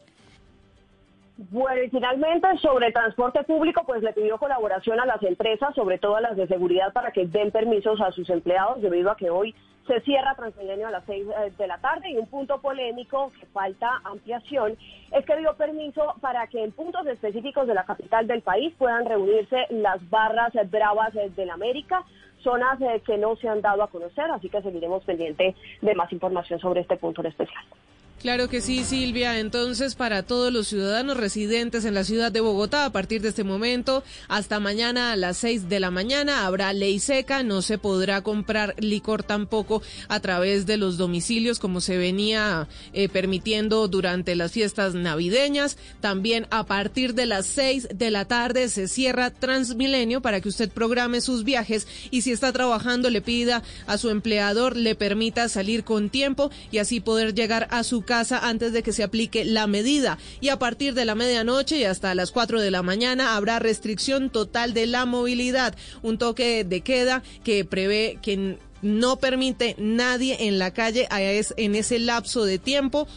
[1.51, 6.15] Bueno, y finalmente sobre transporte público, pues le pidió colaboración a las empresas, sobre todo
[6.15, 9.53] a las de seguridad, para que den permisos a sus empleados, debido a que hoy
[9.85, 12.09] se cierra Transmilenio a las seis eh, de la tarde.
[12.09, 14.77] Y un punto polémico que falta ampliación
[15.11, 19.05] es que dio permiso para que en puntos específicos de la capital del país puedan
[19.05, 22.03] reunirse las barras bravas del América
[22.43, 26.11] zonas eh, que no se han dado a conocer, así que seguiremos pendiente de más
[26.11, 27.63] información sobre este punto en especial.
[28.21, 29.39] Claro que sí, Silvia.
[29.39, 33.43] Entonces, para todos los ciudadanos residentes en la ciudad de Bogotá, a partir de este
[33.43, 37.43] momento, hasta mañana a las seis de la mañana, habrá ley seca.
[37.43, 43.07] No se podrá comprar licor tampoco a través de los domicilios, como se venía eh,
[43.07, 45.77] permitiendo durante las fiestas navideñas.
[46.01, 50.71] También a partir de las seis de la tarde se cierra Transmilenio para que usted
[50.71, 55.83] programe sus viajes y si está trabajando, le pida a su empleador, le permita salir
[55.83, 59.67] con tiempo y así poder llegar a su casa antes de que se aplique la
[59.67, 60.17] medida.
[60.41, 64.31] Y a partir de la medianoche y hasta las 4 de la mañana habrá restricción
[64.31, 65.75] total de la movilidad.
[66.01, 71.99] Un toque de queda que prevé que no permite nadie en la calle en ese
[71.99, 73.07] lapso de tiempo.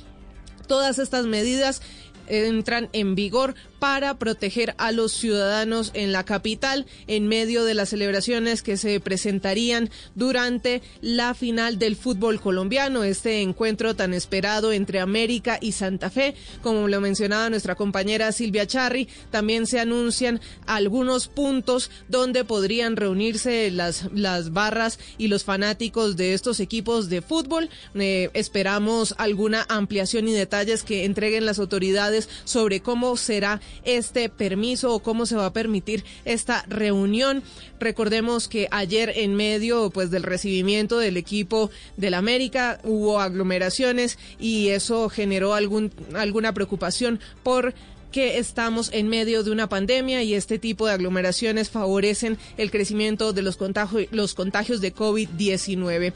[0.66, 1.80] Todas estas medidas
[2.28, 7.88] entran en vigor para proteger a los ciudadanos en la capital en medio de las
[7.88, 15.00] celebraciones que se presentarían durante la final del fútbol colombiano, este encuentro tan esperado entre
[15.00, 16.34] América y Santa Fe.
[16.62, 23.70] Como lo mencionaba nuestra compañera Silvia Charri, también se anuncian algunos puntos donde podrían reunirse
[23.70, 27.70] las, las barras y los fanáticos de estos equipos de fútbol.
[27.94, 34.94] Eh, esperamos alguna ampliación y detalles que entreguen las autoridades sobre cómo será este permiso
[34.94, 37.42] o cómo se va a permitir esta reunión.
[37.78, 44.68] Recordemos que ayer en medio pues del recibimiento del equipo del América hubo aglomeraciones y
[44.68, 47.74] eso generó algún alguna preocupación por
[48.10, 53.32] que estamos en medio de una pandemia y este tipo de aglomeraciones favorecen el crecimiento
[53.32, 56.12] de los contagios, los contagios de COVID-19.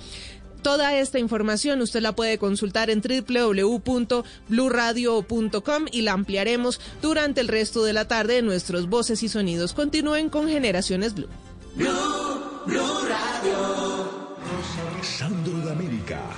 [0.64, 7.84] Toda esta información usted la puede consultar en www.bluradio.com y la ampliaremos durante el resto
[7.84, 9.74] de la tarde en nuestros voces y sonidos.
[9.74, 11.28] Continúen con Generaciones Blue.
[11.74, 11.90] Blue,
[12.66, 14.24] Radio.
[15.02, 16.33] Sandro de América,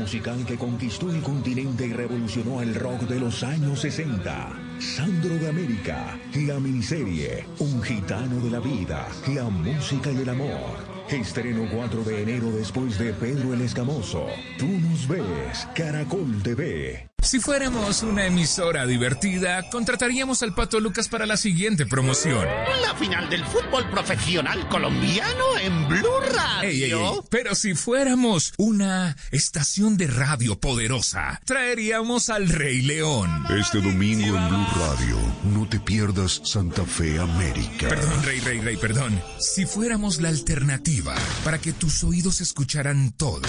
[0.00, 4.58] musical que conquistó el continente y revolucionó el rock de los años 60.
[4.78, 10.90] Sandro de América, la miniserie, un gitano de la vida, la música y el amor.
[11.10, 14.26] Estreno 4 de enero después de Pedro el Escamoso.
[14.58, 17.09] Tú nos ves, Caracol TV.
[17.22, 22.46] Si fuéramos una emisora divertida, contrataríamos al Pato Lucas para la siguiente promoción.
[22.82, 27.24] La final del fútbol profesional colombiano en Blue Radio.
[27.30, 33.44] Pero si fuéramos una estación de radio poderosa, traeríamos al Rey León.
[33.50, 37.88] Este domingo en Blue Radio, no te pierdas Santa Fe América.
[37.88, 39.20] Perdón, Rey, Rey, Rey, perdón.
[39.38, 43.42] Si fuéramos la alternativa para que tus oídos escucharan todo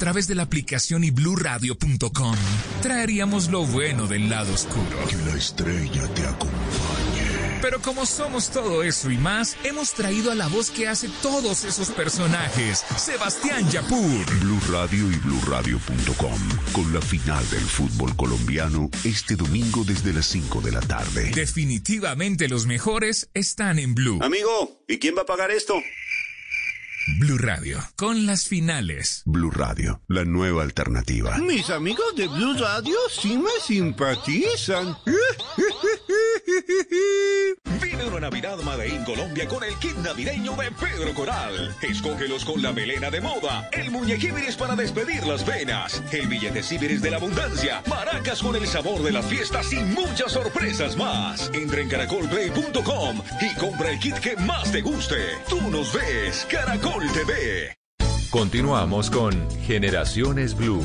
[0.00, 2.34] través de la aplicación y bluradio.com,
[2.80, 4.98] traeríamos lo bueno del lado oscuro.
[5.10, 7.60] Que la estrella te acompañe.
[7.60, 11.64] Pero como somos todo eso y más, hemos traído a la voz que hace todos
[11.64, 14.40] esos personajes, Sebastián Yapur.
[14.40, 16.40] Blue Radio y bluradio.com
[16.72, 21.30] con la final del fútbol colombiano este domingo desde las 5 de la tarde.
[21.34, 24.18] Definitivamente los mejores están en Blue.
[24.22, 25.74] Amigo, ¿y quién va a pagar esto?
[27.06, 29.22] Blue Radio, con las finales.
[29.24, 31.38] Blue Radio, la nueva alternativa.
[31.38, 34.96] Mis amigos de Blue Radio sí me simpatizan.
[37.80, 41.74] Vive una Navidad Made Colombia con el kit navideño de Pedro Coral.
[41.82, 47.02] Escógelos con la melena de moda, el muñequíbiris para despedir las venas, el billete ciberes
[47.02, 51.50] de la abundancia, maracas con el sabor de las fiestas y muchas sorpresas más.
[51.54, 55.16] Entra en caracolplay.com y compra el kit que más te guste.
[55.48, 57.76] Tú nos ves, Caracol TV.
[58.30, 60.84] Continuamos con Generaciones Blue.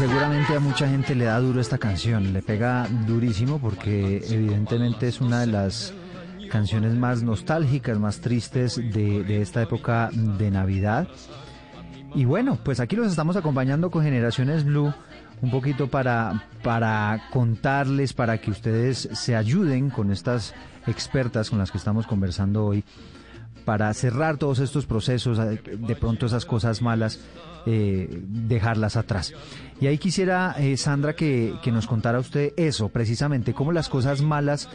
[0.00, 5.20] Seguramente a mucha gente le da duro esta canción, le pega durísimo porque evidentemente es
[5.20, 5.92] una de las
[6.50, 11.06] canciones más nostálgicas, más tristes de, esta época de Navidad.
[12.14, 14.90] Y bueno, pues aquí los estamos acompañando con Generaciones Blue
[15.42, 20.54] un poquito para, para contarles, para que ustedes se ayuden con estas
[20.86, 22.84] expertas con las que estamos conversando hoy,
[23.66, 27.20] para cerrar todos estos procesos, de pronto esas cosas malas,
[27.66, 29.34] eh, dejarlas atrás.
[29.80, 34.22] Y ahí quisiera, eh, Sandra, que, que nos contara usted eso, precisamente, cómo las cosas
[34.22, 34.68] malas,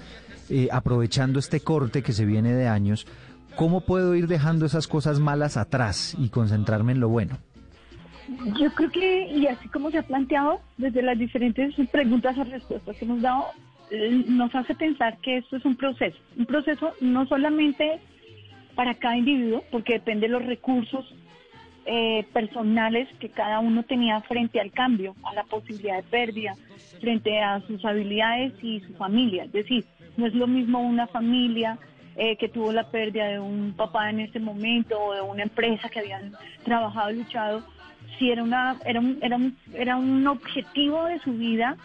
[0.50, 3.08] eh, aprovechando este corte que se viene de años,
[3.56, 7.38] ¿cómo puedo ir dejando esas cosas malas atrás y concentrarme en lo bueno?
[8.60, 12.98] Yo creo que, y así como se ha planteado desde las diferentes preguntas o respuestas
[12.98, 13.46] que hemos dado,
[13.92, 18.00] eh, nos hace pensar que esto es un proceso, un proceso no solamente
[18.74, 21.15] para cada individuo, porque depende de los recursos
[21.86, 26.56] eh, personales que cada uno tenía frente al cambio, a la posibilidad de pérdida,
[27.00, 29.44] frente a sus habilidades y su familia.
[29.46, 29.86] Es decir,
[30.18, 31.78] no es lo mismo una familia
[32.16, 35.90] eh, que tuvo la pérdida de un papá en ese momento o de una empresa
[35.90, 36.34] que habían
[36.64, 37.64] trabajado y luchado,
[38.18, 41.76] si era, una, era, un, era, un, era un objetivo de su vida,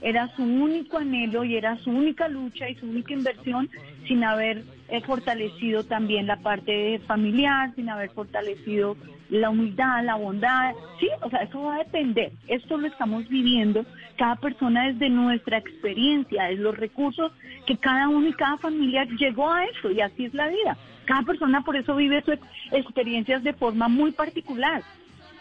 [0.00, 3.70] era su único anhelo y era su única lucha y su única inversión
[4.06, 8.96] sin haber eh, fortalecido también la parte familiar, sin haber fortalecido
[9.30, 10.74] la humildad, la bondad.
[11.00, 12.32] Sí, o sea, eso va a depender.
[12.48, 13.84] Esto lo estamos viviendo
[14.16, 17.32] cada persona desde nuestra experiencia, es los recursos
[17.66, 20.76] que cada uno y cada familia llegó a eso y así es la vida.
[21.04, 22.38] Cada persona por eso vive sus
[22.72, 24.82] experiencias de forma muy particular.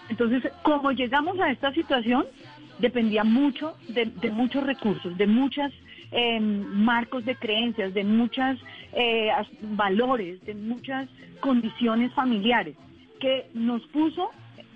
[0.09, 2.25] Entonces, como llegamos a esta situación,
[2.79, 5.71] dependía mucho de, de muchos recursos, de muchos
[6.11, 8.59] eh, marcos de creencias, de muchos
[8.93, 9.31] eh,
[9.61, 11.09] valores, de muchas
[11.39, 12.75] condiciones familiares,
[13.23, 14.31] que nos puso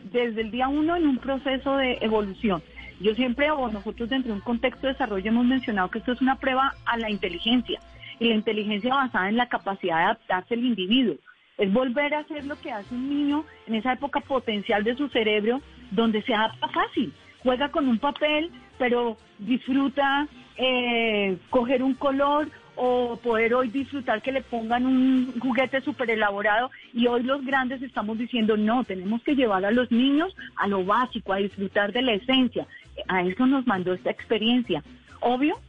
[0.09, 2.63] desde el día uno en un proceso de evolución.
[3.01, 6.21] Yo siempre, o nosotros dentro de un contexto de desarrollo hemos mencionado que esto es
[6.21, 7.77] una prueba a la inteligencia,
[8.19, 11.15] y la inteligencia basada en la capacidad de adaptarse al individuo
[11.57, 15.09] es volver a hacer lo que hace un niño en esa época potencial de su
[15.09, 15.59] cerebro,
[15.91, 17.11] donde se adapta fácil,
[17.43, 20.25] juega con un papel, pero disfruta
[20.55, 26.69] eh, coger un color o poder hoy disfrutar que le pongan un juguete súper elaborado
[26.93, 30.85] y hoy los grandes estamos diciendo no, tenemos que llevar a los niños a lo
[30.85, 32.67] básico, a disfrutar de la esencia.
[33.07, 34.83] A eso nos mandó esta experiencia.
[35.21, 35.59] Obvio,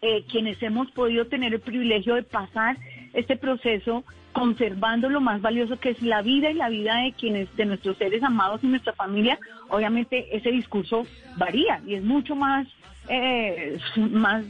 [0.00, 2.78] eh, quienes hemos podido tener el privilegio de pasar
[3.12, 7.54] este proceso conservando lo más valioso que es la vida y la vida de quienes,
[7.56, 9.38] de nuestros seres amados y nuestra familia,
[9.68, 12.66] obviamente ese discurso varía y es mucho más,
[13.08, 14.44] eh, más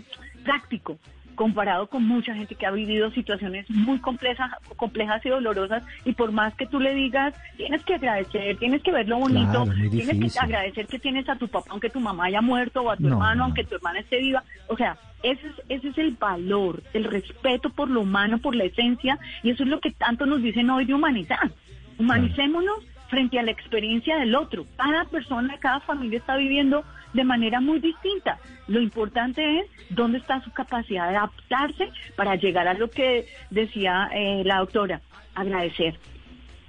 [0.44, 0.98] práctico
[1.40, 6.32] comparado con mucha gente que ha vivido situaciones muy complejas, complejas y dolorosas y por
[6.32, 10.38] más que tú le digas, tienes que agradecer, tienes que ver lo bonito, tienes que
[10.38, 13.44] agradecer que tienes a tu papá aunque tu mamá haya muerto o a tu hermano
[13.44, 17.70] aunque tu hermana esté viva, o sea, ese es, ese es el valor, el respeto
[17.70, 20.84] por lo humano, por la esencia y eso es lo que tanto nos dicen hoy
[20.84, 21.50] de humanizar.
[21.98, 24.66] Humanicémonos frente a la experiencia del otro.
[24.76, 28.38] Cada persona, cada familia está viviendo de manera muy distinta.
[28.68, 34.10] Lo importante es dónde está su capacidad de adaptarse para llegar a lo que decía
[34.14, 35.00] eh, la doctora,
[35.34, 35.98] agradecer.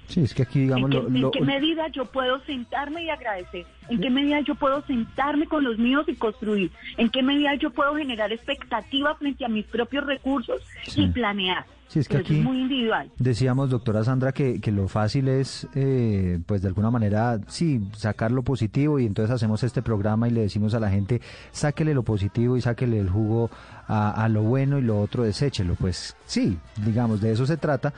[0.08, 3.08] Sí, es que aquí, digamos, ¿En qué, lo, en qué medida yo puedo sentarme y
[3.10, 3.64] agradecer?
[3.88, 6.70] ¿En qué medida yo puedo sentarme con los míos y construir?
[6.98, 10.60] ¿En qué medida yo puedo generar expectativa frente a mis propios recursos
[10.94, 11.64] y planear?
[11.88, 13.10] Sí, es que Pero aquí es muy individual.
[13.18, 18.30] decíamos, doctora Sandra, que, que lo fácil es, eh, pues de alguna manera, sí, sacar
[18.32, 22.02] lo positivo y entonces hacemos este programa y le decimos a la gente, sáquele lo
[22.02, 23.50] positivo y sáquele el jugo
[23.88, 25.74] a, a lo bueno y lo otro deséchelo.
[25.74, 27.92] Pues sí, digamos, de eso se trata,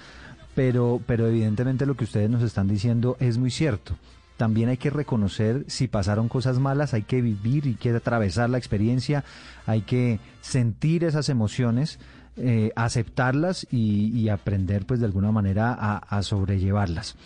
[0.54, 3.96] pero, pero evidentemente lo que ustedes nos están diciendo es muy cierto.
[4.36, 8.58] También hay que reconocer si pasaron cosas malas, hay que vivir y que atravesar la
[8.58, 9.24] experiencia,
[9.66, 12.00] hay que sentir esas emociones,
[12.36, 17.16] eh, aceptarlas y, y aprender pues de alguna manera a, a sobrellevarlas.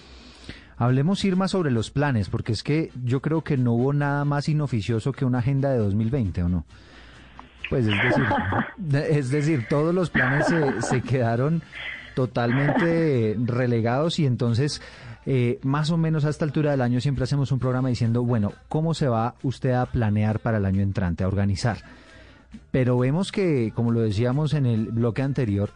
[0.76, 4.48] Hablemos, Irma, sobre los planes, porque es que yo creo que no hubo nada más
[4.48, 6.64] inoficioso que una agenda de 2020, ¿o no?
[7.68, 8.24] Pues es decir,
[9.10, 11.62] es decir todos los planes se, se quedaron
[12.18, 14.82] totalmente relegados y entonces
[15.24, 18.54] eh, más o menos a esta altura del año siempre hacemos un programa diciendo, bueno,
[18.68, 21.78] ¿cómo se va usted a planear para el año entrante, a organizar?
[22.72, 25.70] Pero vemos que, como lo decíamos en el bloque anterior,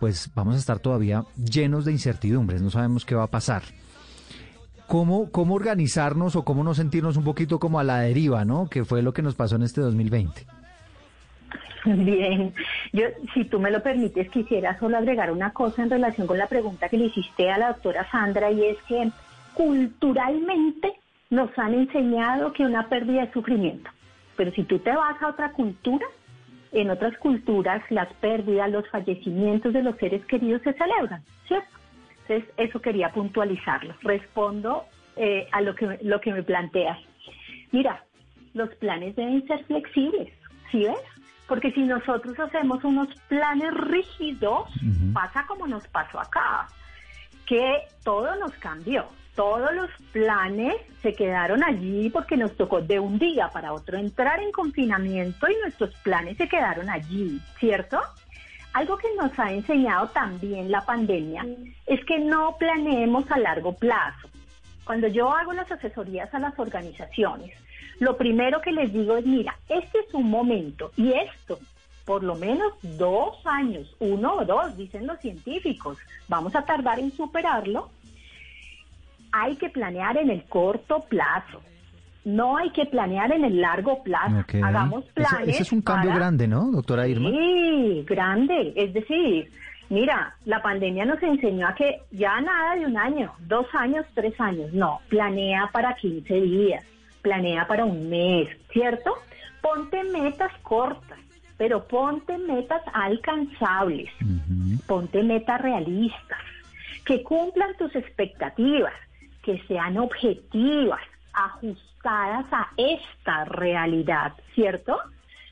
[0.00, 3.64] pues vamos a estar todavía llenos de incertidumbres, no sabemos qué va a pasar.
[4.86, 8.70] ¿Cómo, cómo organizarnos o cómo no sentirnos un poquito como a la deriva, ¿no?
[8.70, 10.46] Que fue lo que nos pasó en este 2020.
[11.84, 12.54] Bien,
[12.92, 16.46] yo, si tú me lo permites, quisiera solo agregar una cosa en relación con la
[16.46, 19.10] pregunta que le hiciste a la doctora Sandra y es que
[19.54, 20.94] culturalmente
[21.30, 23.90] nos han enseñado que una pérdida es sufrimiento,
[24.36, 26.06] pero si tú te vas a otra cultura,
[26.72, 31.68] en otras culturas las pérdidas, los fallecimientos de los seres queridos se celebran, ¿cierto?
[32.28, 33.94] Entonces, eso quería puntualizarlo.
[34.02, 34.84] Respondo
[35.16, 36.98] eh, a lo que, lo que me planteas.
[37.72, 38.04] Mira,
[38.54, 40.32] los planes deben ser flexibles,
[40.70, 40.98] ¿sí ves?
[41.48, 44.68] Porque si nosotros hacemos unos planes rígidos,
[45.14, 46.68] pasa como nos pasó acá,
[47.46, 49.06] que todo nos cambió.
[49.34, 54.40] Todos los planes se quedaron allí porque nos tocó de un día para otro entrar
[54.40, 58.00] en confinamiento y nuestros planes se quedaron allí, ¿cierto?
[58.74, 61.46] Algo que nos ha enseñado también la pandemia
[61.86, 64.28] es que no planeemos a largo plazo.
[64.84, 67.56] Cuando yo hago las asesorías a las organizaciones,
[68.00, 71.58] lo primero que les digo es, mira, este es un momento y esto,
[72.04, 77.10] por lo menos dos años, uno o dos, dicen los científicos, vamos a tardar en
[77.12, 77.90] superarlo.
[79.32, 81.60] Hay que planear en el corto plazo.
[82.24, 84.44] No hay que planear en el largo plazo.
[84.62, 85.48] Hagamos Ese- planes.
[85.48, 87.30] Ese, es un cambio para- grande, ¿no, doctora Irma?
[87.30, 88.72] Sí, grande.
[88.76, 89.50] Es decir,
[89.88, 94.38] mira, la pandemia nos enseñó a que ya nada de un año, dos años, tres
[94.40, 94.72] años.
[94.72, 96.84] No, planea para 15 días,
[97.22, 99.14] planea para un mes, ¿cierto?
[99.60, 101.18] Ponte metas cortas,
[101.56, 104.10] pero ponte metas alcanzables,
[104.86, 106.40] ponte metas realistas,
[107.04, 108.94] que cumplan tus expectativas,
[109.42, 111.00] que sean objetivas,
[111.32, 114.98] ajustadas a esta realidad, ¿cierto?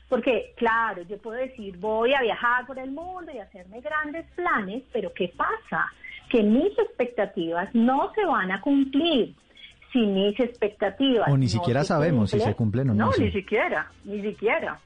[0.09, 4.83] Porque, claro, yo puedo decir, voy a viajar por el mundo y hacerme grandes planes,
[4.93, 5.91] pero ¿qué pasa?
[6.29, 9.35] Que mis expectativas no se van a cumplir.
[9.91, 11.29] Si mis expectativas...
[11.31, 13.23] O ni siquiera sabemos si se cumplen o no, No, sí.
[13.23, 14.79] ni siquiera, ni siquiera.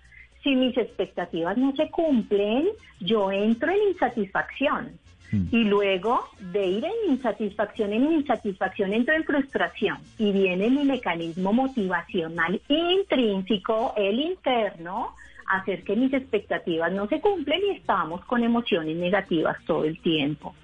[0.44, 2.68] Si mis expectativas no se cumplen,
[3.00, 4.92] yo entro en insatisfacción.
[5.32, 5.48] Hmm.
[5.52, 9.98] Y luego de ir en insatisfacción, en insatisfacción entro en frustración.
[10.18, 15.16] Y viene mi mecanismo motivacional intrínseco, el interno,
[15.48, 20.56] hacer que mis expectativas no se cumplen y estamos con emociones negativas todo el tiempo.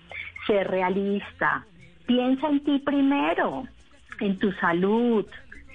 [0.46, 1.66] Ser realista.
[2.06, 3.68] Piensa en ti primero,
[4.20, 5.26] en tu salud,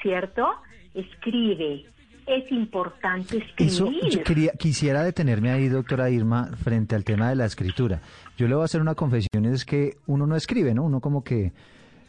[0.02, 0.46] ¿cierto?
[0.94, 1.84] Escribe.
[2.24, 4.10] Es importante Eso, escribir.
[4.10, 8.00] yo quería, quisiera detenerme ahí, doctora Irma, frente al tema de la escritura.
[8.36, 10.84] Yo le voy a hacer una confesión, es que uno no escribe, ¿no?
[10.84, 11.52] Uno como que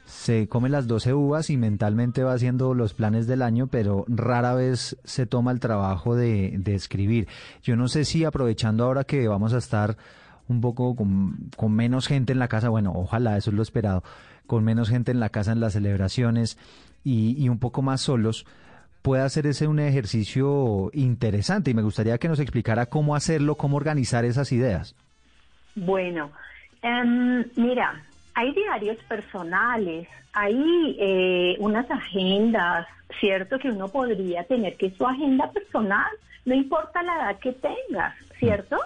[0.06, 4.54] se come las 12 uvas y mentalmente va haciendo los planes del año, pero rara
[4.54, 7.28] vez se toma el trabajo de, de escribir.
[7.64, 9.98] Yo no sé si aprovechando ahora que vamos a estar
[10.48, 14.04] un poco con, con menos gente en la casa, bueno, ojalá, eso es lo esperado,
[14.48, 16.58] con menos gente en la casa en las celebraciones
[17.04, 18.46] y, y un poco más solos,
[19.04, 23.78] puede hacer ese un ejercicio interesante y me gustaría que nos explicara cómo hacerlo, cómo
[23.78, 24.96] organizar esas ideas.
[25.76, 26.32] Bueno,
[26.82, 28.02] em, mira,
[28.34, 32.88] hay diarios personales, hay eh, unas agendas,
[33.20, 33.60] ¿cierto?
[33.60, 36.12] Que uno podría tener, que es su agenda personal,
[36.46, 38.78] no importa la edad que tengas, ¿cierto?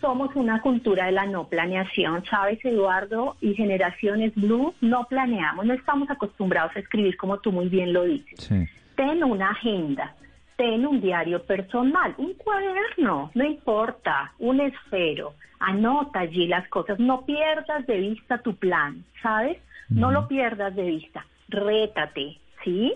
[0.00, 3.36] Somos una cultura de la no planeación, ¿sabes, Eduardo?
[3.40, 8.04] Y generaciones Blue no planeamos, no estamos acostumbrados a escribir como tú muy bien lo
[8.04, 8.44] dices.
[8.44, 8.68] Sí.
[8.94, 10.14] Ten una agenda,
[10.56, 17.24] ten un diario personal, un cuaderno, no importa, un esfero, anota allí las cosas, no
[17.24, 19.58] pierdas de vista tu plan, ¿sabes?
[19.88, 22.92] No lo pierdas de vista, rétate, ¿sí?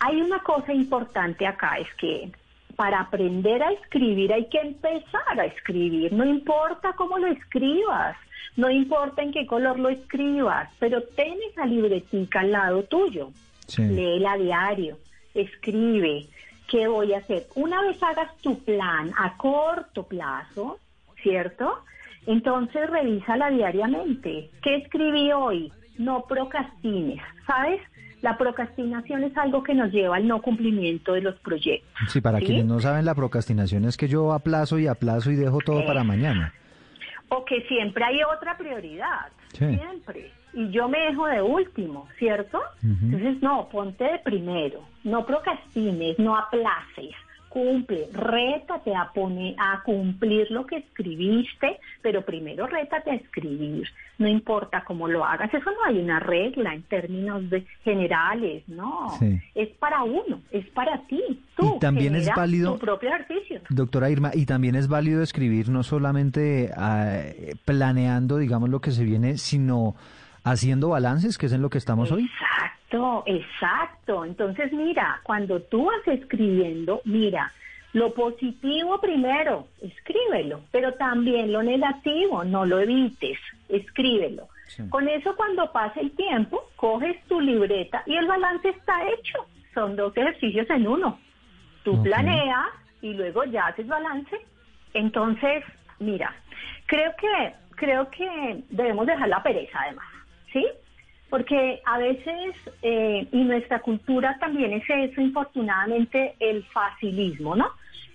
[0.00, 2.32] Hay una cosa importante acá, es que
[2.76, 8.16] para aprender a escribir hay que empezar a escribir, no importa cómo lo escribas,
[8.56, 13.30] no importa en qué color lo escribas, pero ten esa libretica al lado tuyo.
[13.66, 13.82] Sí.
[13.82, 14.98] Léela a diario,
[15.34, 16.26] escribe,
[16.68, 17.46] ¿qué voy a hacer?
[17.54, 20.78] Una vez hagas tu plan a corto plazo,
[21.22, 21.84] ¿cierto?
[22.26, 24.50] Entonces revísala diariamente.
[24.62, 25.72] ¿Qué escribí hoy?
[25.98, 27.80] No procrastines, ¿sabes?
[28.22, 31.90] La procrastinación es algo que nos lleva al no cumplimiento de los proyectos.
[32.08, 32.46] Sí, para ¿sí?
[32.46, 36.04] quienes no saben, la procrastinación es que yo aplazo y aplazo y dejo todo para
[36.04, 36.54] mañana.
[37.28, 39.66] O que siempre hay otra prioridad, Sí.
[39.76, 40.30] siempre.
[40.54, 42.60] Y yo me dejo de último, ¿cierto?
[42.82, 47.14] Entonces, no, ponte de primero, no procrastines, no aplaces.
[47.52, 53.86] Cumple, rétate a poner, a cumplir lo que escribiste, pero primero rétate a escribir,
[54.18, 59.10] no importa cómo lo hagas, eso no hay una regla en términos de generales, no,
[59.18, 59.38] Sí.
[59.54, 61.20] es para uno, es para ti,
[61.56, 63.60] tú Y también es válido- tu propio ejercicio.
[63.68, 67.20] Doctora Irma, y también es válido escribir no solamente ah,
[67.66, 69.94] planeando, digamos, lo que se viene, sino
[70.44, 72.28] haciendo balances, que es en lo que estamos hoy.
[72.92, 74.24] Exacto, exacto.
[74.24, 77.52] Entonces, mira, cuando tú vas escribiendo, mira,
[77.94, 83.38] lo positivo primero, escríbelo, pero también lo negativo, no lo evites,
[83.68, 84.48] escríbelo.
[84.88, 89.46] Con eso, cuando pase el tiempo, coges tu libreta y el balance está hecho.
[89.74, 91.18] Son dos ejercicios en uno.
[91.84, 92.68] Tú planeas
[93.02, 94.36] y luego ya haces balance.
[94.94, 95.64] Entonces,
[95.98, 96.34] mira,
[96.86, 100.06] creo que creo que debemos dejar la pereza, además,
[100.52, 100.66] ¿sí?
[101.32, 107.70] Porque a veces, eh, y nuestra cultura también es eso, infortunadamente, el facilismo, ¿no?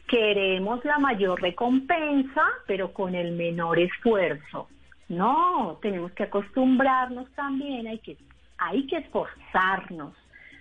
[0.07, 4.67] Queremos la mayor recompensa, pero con el menor esfuerzo.
[5.09, 8.17] No, tenemos que acostumbrarnos también, hay que,
[8.59, 10.13] hay que esforzarnos,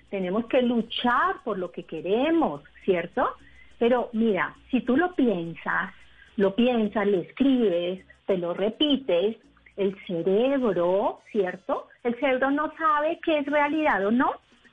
[0.08, 3.34] tenemos que luchar por lo que queremos, ¿cierto?
[3.78, 5.92] Pero mira, si tú lo piensas,
[6.38, 9.36] lo piensas, lo escribes, te lo repites,
[9.76, 11.88] el cerebro, ¿cierto?
[12.02, 14.32] El cerebro no sabe qué es realidad o no.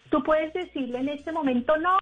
[0.10, 1.98] Tú puedes decirle en este momento, no,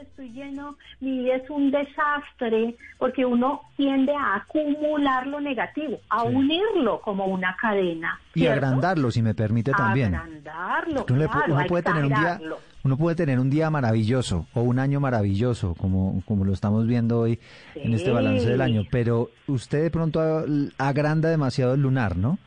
[0.00, 6.22] estoy lleno, mi vida es un desastre, porque uno tiende a acumular lo negativo, a
[6.24, 8.18] unirlo como una cadena.
[8.34, 10.14] Y agrandarlo, si me permite también.
[10.14, 12.40] Agrandarlo, Uno, le pu- claro, uno puede tener un día,
[12.84, 17.20] uno puede tener un día maravilloso o un año maravilloso, como, como lo estamos viendo
[17.20, 17.38] hoy
[17.74, 20.20] en este balance del año, pero usted de pronto
[20.78, 22.38] agranda demasiado el lunar, ¿no?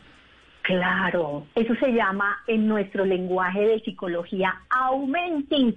[0.64, 5.76] Claro, eso se llama en nuestro lenguaje de psicología aumenting.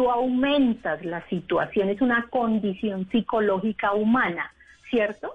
[0.00, 4.50] Tú aumentas la situación, es una condición psicológica humana,
[4.88, 5.34] ¿cierto?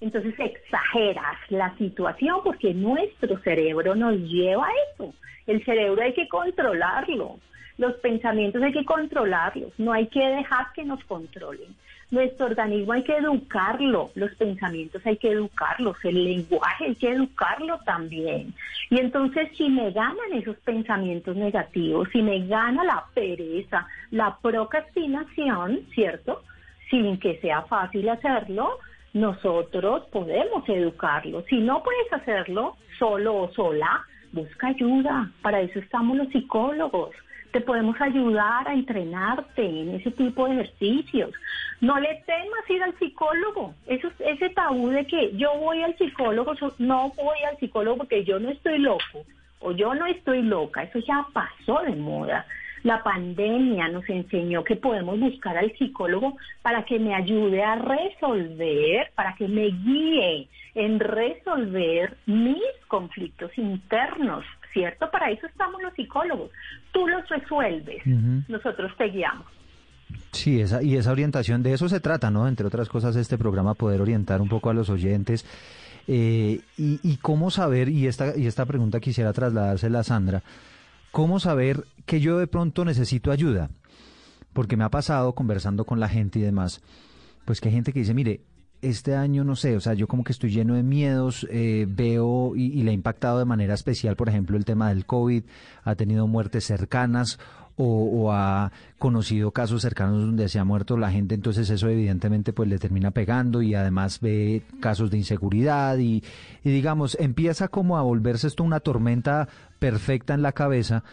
[0.00, 5.12] Entonces exageras la situación porque nuestro cerebro nos lleva a eso.
[5.46, 7.36] El cerebro hay que controlarlo.
[7.76, 9.70] Los pensamientos hay que controlarlos.
[9.76, 11.76] No hay que dejar que nos controlen.
[12.10, 14.10] Nuestro organismo hay que educarlo.
[14.14, 15.96] Los pensamientos hay que educarlos.
[16.04, 18.54] El lenguaje hay que educarlo también.
[18.90, 25.80] Y entonces si me ganan esos pensamientos negativos, si me gana la pereza, la procrastinación,
[25.92, 26.42] ¿cierto?
[26.90, 28.78] Sin que sea fácil hacerlo,
[29.12, 31.42] nosotros podemos educarlo.
[31.48, 35.30] Si no puedes hacerlo solo o sola, busca ayuda.
[35.42, 37.10] Para eso estamos los psicólogos.
[37.56, 41.32] Te podemos ayudar a entrenarte en ese tipo de ejercicios.
[41.80, 43.74] No le temas ir al psicólogo.
[43.86, 48.38] Eso, ese tabú de que yo voy al psicólogo, no voy al psicólogo porque yo
[48.38, 49.24] no estoy loco
[49.60, 50.82] o yo no estoy loca.
[50.82, 52.44] Eso ya pasó de moda.
[52.82, 59.12] La pandemia nos enseñó que podemos buscar al psicólogo para que me ayude a resolver,
[59.14, 64.44] para que me guíe en resolver mis conflictos internos,
[64.76, 65.10] ¿cierto?
[65.10, 66.50] Para eso estamos los psicólogos.
[66.92, 68.04] Tú los resuelves,
[68.46, 69.46] nosotros te guiamos.
[70.32, 72.46] Sí, esa, y esa orientación, de eso se trata, ¿no?
[72.46, 75.46] Entre otras cosas, este programa, poder orientar un poco a los oyentes.
[76.06, 80.42] Eh, y, y cómo saber, y esta, y esta pregunta quisiera trasladársela a Sandra,
[81.10, 83.70] ¿cómo saber que yo de pronto necesito ayuda?
[84.52, 86.82] Porque me ha pasado conversando con la gente y demás,
[87.46, 88.40] pues que hay gente que dice, mire,
[88.88, 92.54] este año no sé, o sea, yo como que estoy lleno de miedos, eh, veo
[92.56, 95.42] y, le ha impactado de manera especial, por ejemplo, el tema del COVID,
[95.84, 97.38] ha tenido muertes cercanas
[97.76, 97.84] o,
[98.24, 102.68] o ha conocido casos cercanos donde se ha muerto la gente, entonces eso evidentemente pues
[102.68, 106.22] le termina pegando y además ve casos de inseguridad y,
[106.64, 109.46] y digamos, empieza como a volverse esto una tormenta
[109.78, 111.04] perfecta en la cabeza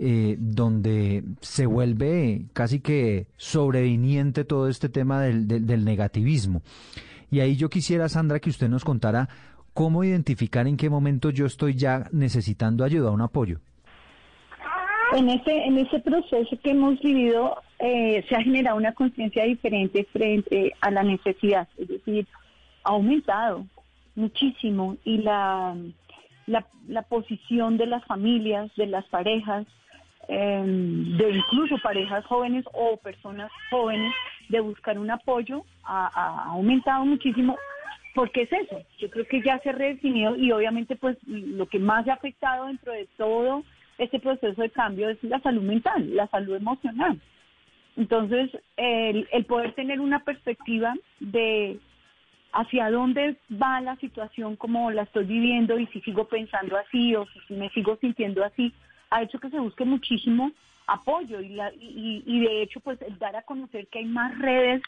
[0.00, 6.62] eh, donde se vuelve casi que sobreviniente todo este tema del, del- del negativismo.
[7.30, 9.28] Y ahí yo quisiera, Sandra, que usted nos contara
[9.74, 13.60] cómo identificar en qué momento yo estoy ya necesitando ayuda, un apoyo.
[15.16, 20.06] En ese, en ese proceso que hemos vivido eh, se ha generado una conciencia diferente
[20.12, 22.26] frente a la necesidad, es decir,
[22.84, 23.66] ha aumentado
[24.16, 25.76] muchísimo y la,
[26.46, 29.66] la, la posición de las familias, de las parejas,
[30.28, 34.12] eh, de incluso parejas jóvenes o personas jóvenes
[34.50, 37.56] de buscar un apoyo ha, aumentado muchísimo
[38.14, 41.78] porque es eso, yo creo que ya se ha redefinido y obviamente pues lo que
[41.78, 43.62] más ha afectado dentro de todo
[43.96, 47.20] este proceso de cambio es la salud mental, la salud emocional.
[47.96, 51.78] Entonces, el, el poder tener una perspectiva de
[52.52, 57.26] hacia dónde va la situación como la estoy viviendo y si sigo pensando así o
[57.46, 58.72] si me sigo sintiendo así,
[59.10, 60.52] ha hecho que se busque muchísimo
[60.86, 64.82] apoyo y, la, y, y de hecho pues dar a conocer que hay más redes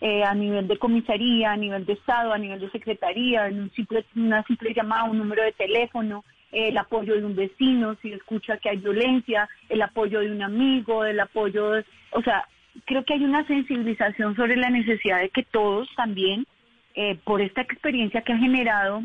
[0.00, 3.70] eh, a nivel de comisaría, a nivel de Estado, a nivel de secretaría, en un
[3.72, 6.22] simple, una simple llamada, un número de teléfono,
[6.52, 11.04] el apoyo de un vecino, si escucha que hay violencia, el apoyo de un amigo,
[11.06, 12.46] el apoyo, de, o sea,
[12.84, 16.46] creo que hay una sensibilización sobre la necesidad de que todos también,
[16.94, 19.02] eh, por esta experiencia que ha generado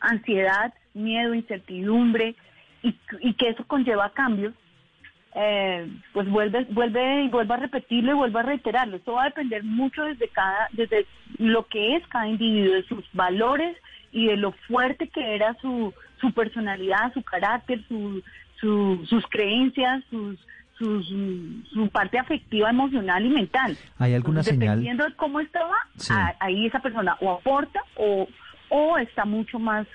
[0.00, 2.34] ansiedad, miedo, incertidumbre,
[2.82, 4.54] y, y que eso conlleva cambios,
[5.34, 8.96] eh, pues vuelve, vuelve y vuelve a repetirlo y vuelve a reiterarlo.
[8.96, 11.06] Esto va a depender mucho desde cada, desde
[11.38, 13.76] lo que es cada individuo, de sus valores
[14.12, 18.22] y de lo fuerte que era su, su personalidad, su carácter, su,
[18.60, 20.38] su, sus creencias, sus,
[20.78, 21.06] sus,
[21.70, 23.76] su parte afectiva, emocional y mental.
[23.98, 24.68] ¿Hay alguna Entonces, señal?
[24.76, 26.14] Dependiendo de cómo estaba, Sí.
[26.14, 28.26] a- ahí esa persona o aporta o,
[28.70, 29.86] o está mucho más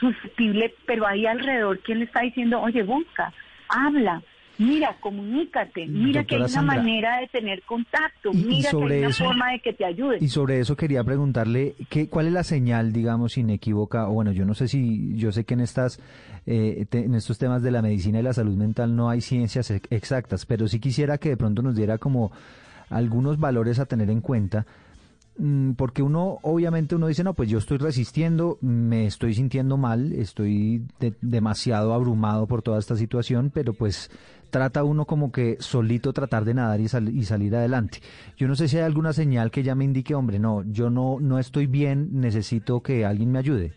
[0.00, 3.32] susceptible, pero ahí alrededor, ¿quién le está diciendo, oye, busca,
[3.68, 4.22] habla,
[4.58, 8.70] mira, comunícate, mira que hay una Sandra, manera de tener contacto, y- y mira que
[8.70, 10.18] sobre hay una eso- forma de que te ayude.
[10.20, 14.08] Y sobre eso quería preguntarle, ¿qué, ¿cuál es la señal, digamos, inequívoca?
[14.08, 16.00] O bueno, yo no sé si, yo sé que en estas,
[16.46, 19.70] eh, te- en estos temas de la medicina y la salud mental no hay ciencias
[19.70, 22.32] ex- exactas, pero sí quisiera que de pronto nos diera como
[22.88, 24.85] algunos valores a tener en cuenta, mm,
[25.76, 30.82] porque uno, obviamente uno dice, no, pues yo estoy resistiendo, me estoy sintiendo mal, estoy
[30.98, 34.10] de- demasiado abrumado por toda esta situación, pero pues
[34.50, 37.98] trata uno como que solito tratar de nadar y, y salir adelante.
[38.36, 41.18] Yo no sé si hay alguna señal que ya me indique, hombre, no, yo no,
[41.20, 43.74] no estoy bien, necesito que alguien me ayude.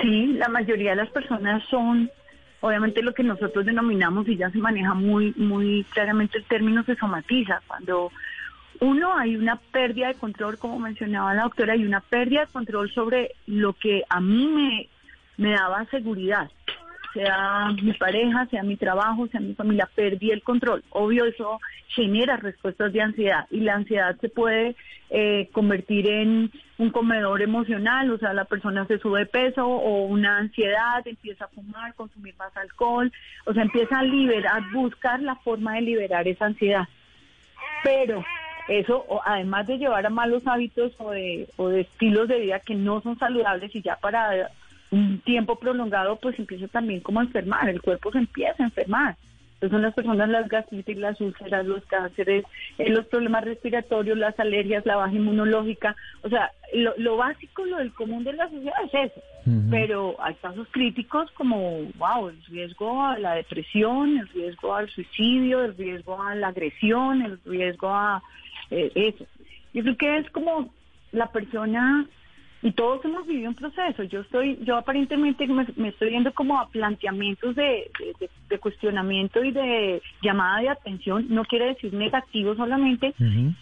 [0.00, 2.10] Sí, la mayoría de las personas son,
[2.60, 6.96] obviamente lo que nosotros denominamos y ya se maneja muy, muy claramente el término se
[6.96, 7.60] somatiza.
[7.68, 8.10] Cuando
[8.80, 12.90] uno hay una pérdida de control, como mencionaba la doctora, hay una pérdida de control
[12.92, 14.88] sobre lo que a mí me,
[15.36, 16.50] me daba seguridad,
[17.12, 20.82] sea mi pareja, sea mi trabajo, sea mi familia, perdí el control.
[20.90, 24.76] Obvio, eso genera respuestas de ansiedad y la ansiedad se puede
[25.10, 30.04] eh, convertir en un comedor emocional, o sea, la persona se sube de peso o
[30.06, 33.12] una ansiedad, empieza a fumar, consumir más alcohol,
[33.44, 36.88] o sea, empieza a liberar, buscar la forma de liberar esa ansiedad.
[37.84, 38.24] Pero
[38.68, 42.74] eso, además de llevar a malos hábitos o de, o de estilos de vida que
[42.74, 44.50] no son saludables y ya para
[44.90, 49.16] un tiempo prolongado, pues empieza también como a enfermar, el cuerpo se empieza a enfermar.
[49.62, 52.44] Entonces son las personas las gastritis, las úlceras, los cánceres,
[52.78, 55.94] eh, los problemas respiratorios, las alergias, la baja inmunológica.
[56.22, 59.20] O sea, lo, lo básico, lo del común de la sociedad es eso.
[59.70, 65.64] Pero hay casos críticos como, wow, el riesgo a la depresión, el riesgo al suicidio,
[65.64, 68.22] el riesgo a la agresión, el riesgo a
[68.72, 69.24] eh, eso.
[69.74, 70.72] Yo creo que es como
[71.12, 72.06] la persona
[72.62, 74.02] y todos hemos vivido un proceso.
[74.04, 78.58] Yo estoy, yo aparentemente me, me estoy viendo como a planteamientos de, de- de- de
[78.58, 81.26] cuestionamiento y de llamada de atención.
[81.28, 83.14] No quiere decir negativo solamente,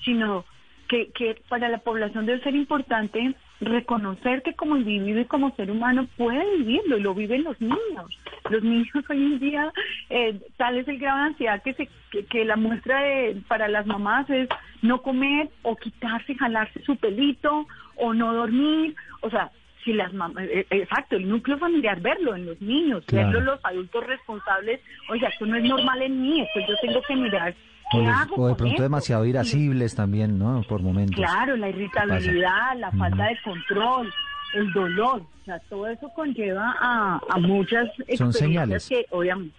[0.04, 0.44] sino
[0.88, 5.70] que, que para la población debe ser importante reconocer que como individuo y como ser
[5.70, 8.18] humano puede vivirlo y lo viven los niños.
[8.48, 9.72] Los niños hoy en día,
[10.08, 13.68] eh, tal es el grado de ansiedad que, se, que, que la muestra de, para
[13.68, 14.48] las mamás es
[14.82, 18.94] no comer o quitarse, jalarse su pelito o no dormir.
[19.20, 19.50] O sea,
[19.84, 23.26] si las mamás, eh, eh, exacto, el núcleo familiar, verlo en los niños, Claro.
[23.26, 27.00] verlo en los adultos responsables, oiga, esto no es normal en mí, esto yo tengo
[27.02, 27.54] que mirar
[27.90, 28.82] qué O de, hago o de con pronto esto?
[28.82, 30.62] demasiado irascibles también, ¿no?
[30.68, 31.16] Por momentos.
[31.16, 34.12] Claro, la irritabilidad, la falta de control,
[34.54, 38.88] el dolor, o sea, todo eso conlleva a, a muchas experiencias señales.
[38.88, 39.54] que obviamente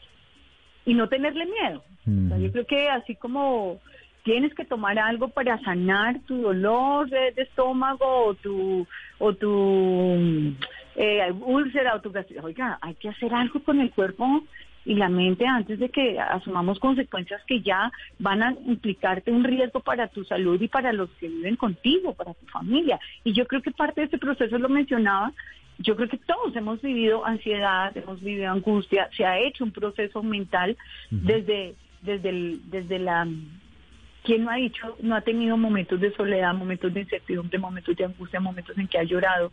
[0.86, 1.84] y no tenerle miedo.
[2.08, 3.80] O sea, yo creo que así como
[4.24, 8.88] tienes que tomar algo para sanar tu dolor de, de estómago o tu
[9.20, 10.56] o tu
[10.96, 14.44] eh, úlcera o tu gastritis, oiga, hay que hacer algo con el cuerpo
[14.86, 19.80] y la mente antes de que asumamos consecuencias que ya van a implicarte un riesgo
[19.80, 23.00] para tu salud y para los que viven contigo, para tu familia.
[23.24, 25.32] Y yo creo que parte de este proceso lo mencionaba,
[25.78, 30.22] yo creo que todos hemos vivido ansiedad, hemos vivido angustia, se ha hecho un proceso
[30.24, 30.78] mental
[31.10, 33.28] desde desde el, desde la
[34.24, 38.06] ¿Quién no ha dicho, no ha tenido momentos de soledad, momentos de incertidumbre, momentos de
[38.06, 39.52] angustia, momentos en que ha llorado?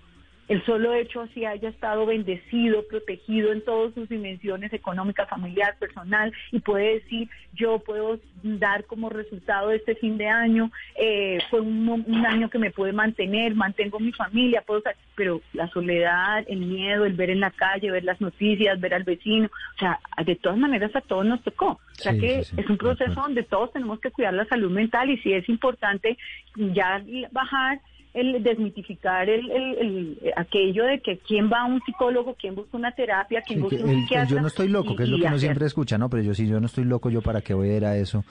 [0.49, 6.33] El solo hecho así haya estado bendecido, protegido en todas sus dimensiones económica, familiar, personal,
[6.53, 11.61] y puede decir, yo puedo dar como resultado de este fin de año, eh, fue
[11.61, 14.83] un, un año que me pude mantener, mantengo mi familia, puedo
[15.15, 19.03] pero la soledad, el miedo, el ver en la calle, ver las noticias, ver al
[19.03, 21.73] vecino, o sea, de todas maneras a todos nos tocó.
[21.73, 24.45] O sea Sí, que sí, sí, es un proceso donde todos tenemos que cuidar la
[24.47, 26.17] salud mental y si es importante
[26.55, 27.81] ya bajar
[28.21, 32.77] el desmitificar el, el- el- aquello de que quién va a un psicólogo, quién busca
[32.77, 34.29] una terapia, quién Sí, busca un psiquiatra.
[34.29, 36.09] yo no estoy loco, que es lo que uno hacer- siempre escucha, ¿no?
[36.11, 38.25] Pero yo sí, yo no estoy loco, yo para qué voy a ir a eso.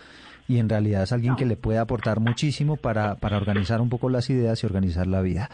[0.50, 4.10] Y en realidad es alguien que le puede aportar muchísimo para, para organizar un poco
[4.10, 5.50] las ideas y organizar la vida.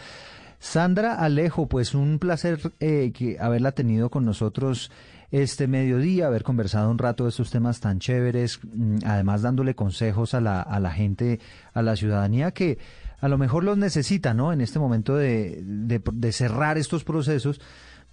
[0.59, 4.91] Sandra Alejo, pues un placer eh, que haberla tenido con nosotros
[5.31, 10.33] este mediodía, haber conversado un rato de estos temas tan chéveres, mm, además dándole consejos
[10.35, 11.39] a la, a la gente,
[11.73, 12.77] a la ciudadanía que
[13.23, 14.51] a lo mejor los necesita, ¿no?
[14.51, 17.61] En este momento de, de, de cerrar estos procesos,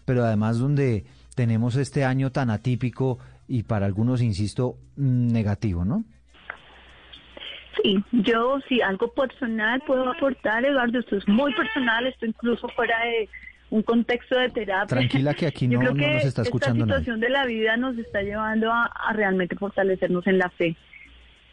[0.05, 1.05] pero además donde
[1.35, 6.05] tenemos este año tan atípico y para algunos, insisto, negativo, ¿no?
[7.83, 12.99] Sí, yo sí, algo personal puedo aportar, Eduardo, esto es muy personal, esto incluso fuera
[13.05, 13.29] de
[13.71, 14.87] un contexto de terapia.
[14.87, 17.05] Tranquila que aquí Yo no, creo no que nos está escuchando esta nadie.
[17.05, 20.77] situación de la vida nos está llevando a, a realmente fortalecernos en la fe.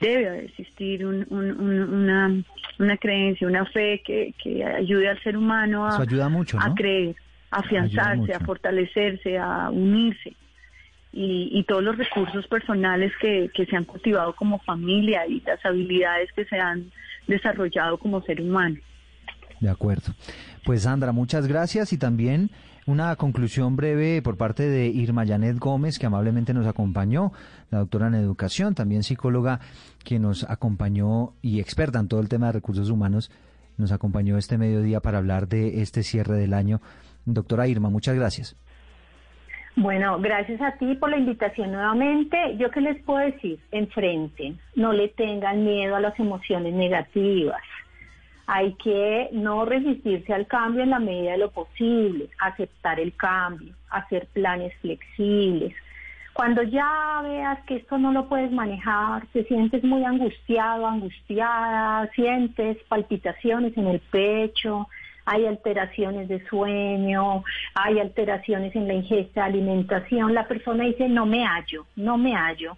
[0.01, 2.43] Debe existir un- un- un- una,
[2.80, 7.15] una creencia, una fe que, que ayude al ser humano a, ayuda mucho, a creer,
[7.51, 10.36] a afianzarse, a fortalecerse, a unirse.
[11.13, 15.65] Y, y todos los recursos personales que, que se han cultivado como familia y las
[15.65, 16.91] habilidades que se han
[17.28, 18.78] desarrollado como ser humano.
[19.59, 20.13] De acuerdo.
[20.63, 22.51] Pues Sandra, muchas gracias y también
[22.88, 27.33] una conclusión breve por parte de Irma Janet Gómez, que amablemente nos acompañó,
[27.69, 29.59] la doctora en educación, también psicóloga,
[30.05, 33.29] que nos acompañó y experta en todo el tema de recursos humanos,
[33.77, 36.79] nos acompañó este mediodía para hablar de este cierre del año.
[37.25, 38.55] Doctora Irma, muchas gracias.
[39.75, 42.38] Bueno, gracias a ti por la invitación nuevamente.
[42.57, 47.61] Yo qué les puedo decir, enfrenten, no le tengan miedo a las emociones negativas.
[48.47, 53.73] Hay que no resistirse al cambio en la medida de lo posible, aceptar el cambio,
[53.89, 55.75] hacer planes flexibles.
[56.33, 62.77] Cuando ya veas que esto no lo puedes manejar, te sientes muy angustiado, angustiada, sientes
[62.87, 64.87] palpitaciones en el pecho,
[65.25, 67.43] hay alteraciones de sueño,
[67.73, 72.33] hay alteraciones en la ingesta de alimentación, la persona dice no me hallo, no me
[72.33, 72.77] hallo,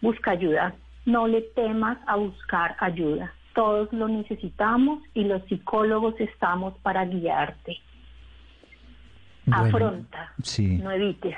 [0.00, 0.74] busca ayuda,
[1.06, 3.32] no le temas a buscar ayuda.
[3.54, 7.76] Todos lo necesitamos y los psicólogos estamos para guiarte.
[9.44, 10.78] Bueno, Afronta, sí.
[10.78, 11.36] no evites.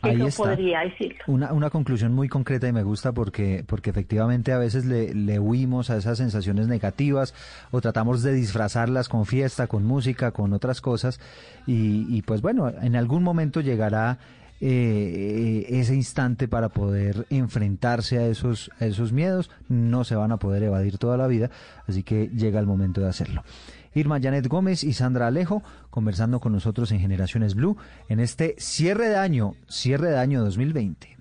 [0.00, 0.42] Ahí Eso está.
[0.42, 1.18] podría decirlo.
[1.28, 5.38] Una, una conclusión muy concreta y me gusta porque, porque efectivamente a veces le, le
[5.38, 7.34] huimos a esas sensaciones negativas
[7.70, 11.20] o tratamos de disfrazarlas con fiesta, con música, con otras cosas
[11.68, 14.18] y, y pues bueno, en algún momento llegará
[14.64, 19.50] eh, ese instante para poder enfrentarse a esos, a esos miedos.
[19.68, 21.50] No se van a poder evadir toda la vida,
[21.88, 23.42] así que llega el momento de hacerlo.
[23.92, 27.76] Irma Janet Gómez y Sandra Alejo conversando con nosotros en Generaciones Blue
[28.08, 31.16] en este cierre de año, cierre de año 2020.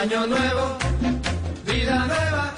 [0.00, 0.78] Año nuevo,
[1.66, 2.54] vida nueva,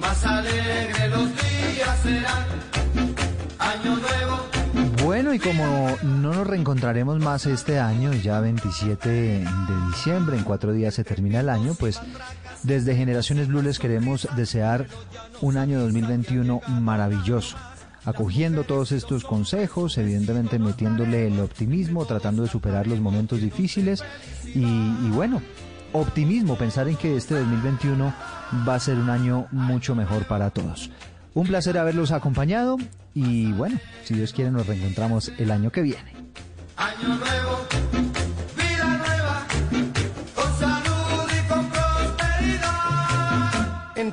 [0.00, 2.46] más alegre los días serán.
[3.58, 5.04] Año nuevo.
[5.04, 9.46] Bueno, y como no nos reencontraremos más este año, ya 27 de
[9.88, 12.00] diciembre, en cuatro días se termina el año, pues
[12.62, 14.86] desde Generaciones Blue les queremos desear
[15.42, 17.58] un año 2021 maravilloso,
[18.06, 24.02] acogiendo todos estos consejos, evidentemente metiéndole el optimismo, tratando de superar los momentos difíciles
[24.54, 25.42] y, y bueno,
[26.00, 28.14] optimismo, pensar en que este 2021
[28.68, 30.90] va a ser un año mucho mejor para todos.
[31.34, 32.76] Un placer haberlos acompañado
[33.14, 36.12] y bueno, si Dios quiere nos reencontramos el año que viene.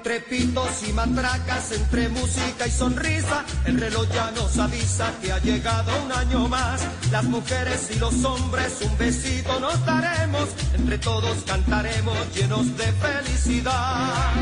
[0.06, 5.40] Entre pitos y matracas, entre música y sonrisa, el reloj ya nos avisa que ha
[5.40, 6.86] llegado un año más.
[7.10, 14.34] Las mujeres y los hombres un besito nos daremos, entre todos cantaremos llenos de felicidad.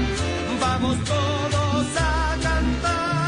[0.60, 3.28] Vamos todos a cantar.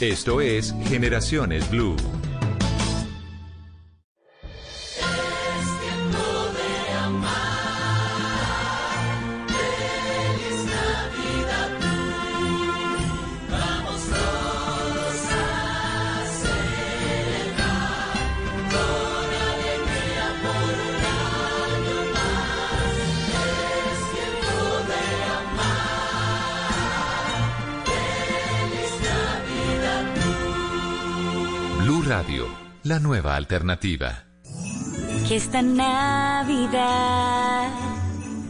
[0.00, 1.94] Esto es Generaciones Blue.
[32.82, 34.24] La nueva alternativa.
[35.26, 36.70] Que esta Navidad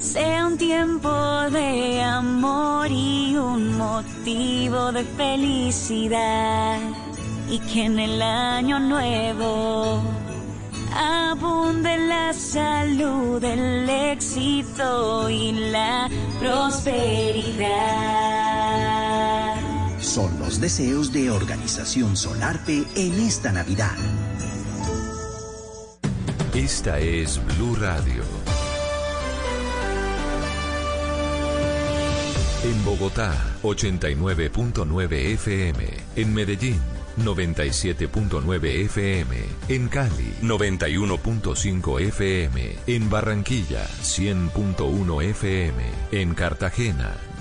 [0.00, 1.08] sea un tiempo
[1.50, 6.80] de amor y un motivo de felicidad.
[7.48, 10.02] Y que en el año nuevo
[10.92, 16.08] abunde la salud, el éxito y la
[16.40, 16.84] prosperidad.
[20.14, 23.96] Son los deseos de Organización Solarte en esta Navidad.
[26.54, 28.22] Esta es Blue Radio.
[32.62, 33.34] En Bogotá,
[33.64, 35.84] 89.9 FM.
[36.14, 36.78] En Medellín,
[37.18, 39.36] 97.9 FM.
[39.68, 42.76] En Cali, 91.5 FM.
[42.86, 45.82] En Barranquilla, 100.1 FM.
[46.12, 47.16] En Cartagena,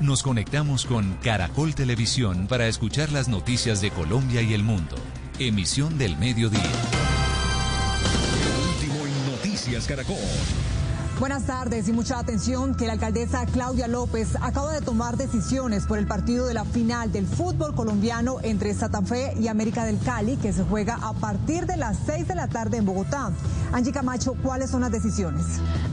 [0.00, 4.96] nos conectamos con Caracol Televisión para escuchar las noticias de Colombia y el mundo.
[5.38, 6.60] Emisión del mediodía.
[8.74, 10.16] Último en Noticias Caracol.
[11.20, 15.98] Buenas tardes y mucha atención que la alcaldesa Claudia López acaba de tomar decisiones por
[15.98, 20.38] el partido de la final del fútbol colombiano entre Santa Fe y América del Cali
[20.38, 23.32] que se juega a partir de las 6 de la tarde en Bogotá.
[23.70, 25.44] Angie Camacho, ¿cuáles son las decisiones?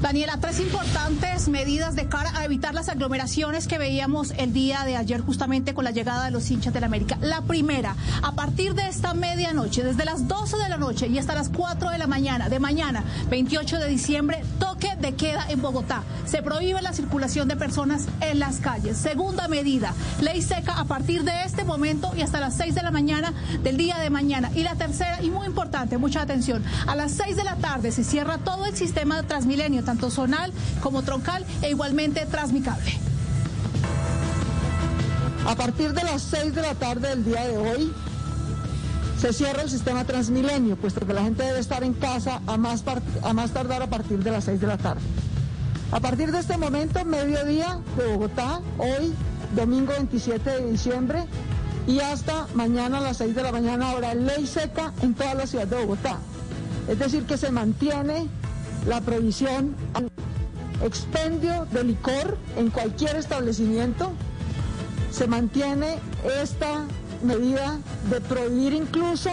[0.01, 4.95] Daniela, tres importantes medidas de cara a evitar las aglomeraciones que veíamos el día de
[4.95, 7.17] ayer justamente con la llegada de los hinchas del América.
[7.19, 11.35] La primera, a partir de esta medianoche, desde las 12 de la noche y hasta
[11.35, 16.03] las 4 de la mañana, de mañana, 28 de diciembre, toque de queda en Bogotá.
[16.25, 18.97] Se prohíbe la circulación de personas en las calles.
[18.97, 22.91] Segunda medida, ley seca a partir de este momento y hasta las 6 de la
[22.91, 24.51] mañana del día de mañana.
[24.55, 28.03] Y la tercera, y muy importante, mucha atención, a las 6 de la tarde se
[28.03, 32.97] cierra todo el sistema de Transmilenio, tanto zonal como troncal e igualmente transmicable.
[35.47, 37.93] A partir de las 6 de la tarde del día de hoy,
[39.19, 42.83] se cierra el sistema Transmilenio, puesto que la gente debe estar en casa a más,
[43.23, 45.01] a más tardar a partir de las 6 de la tarde.
[45.91, 49.13] A partir de este momento, mediodía de Bogotá, hoy,
[49.55, 51.25] domingo 27 de diciembre,
[51.87, 55.47] y hasta mañana a las 6 de la mañana, habrá ley seca en toda la
[55.47, 56.19] ciudad de Bogotá.
[56.87, 58.27] Es decir, que se mantiene
[58.85, 60.11] la prohibición al
[60.83, 64.11] expendio de licor en cualquier establecimiento,
[65.11, 65.97] se mantiene
[66.41, 66.85] esta
[67.23, 67.77] medida
[68.09, 69.29] de prohibir incluso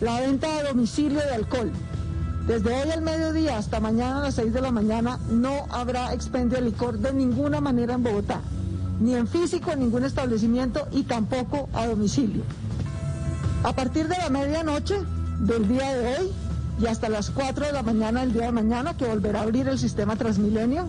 [0.00, 1.70] la venta a domicilio de alcohol.
[2.46, 6.58] Desde hoy al mediodía hasta mañana a las 6 de la mañana no habrá expendio
[6.58, 8.40] de licor de ninguna manera en Bogotá,
[9.00, 12.42] ni en físico en ningún establecimiento y tampoco a domicilio.
[13.62, 14.96] A partir de la medianoche
[15.40, 16.32] del día de hoy
[16.80, 19.68] y hasta las 4 de la mañana del día de mañana, que volverá a abrir
[19.68, 20.88] el sistema Transmilenio,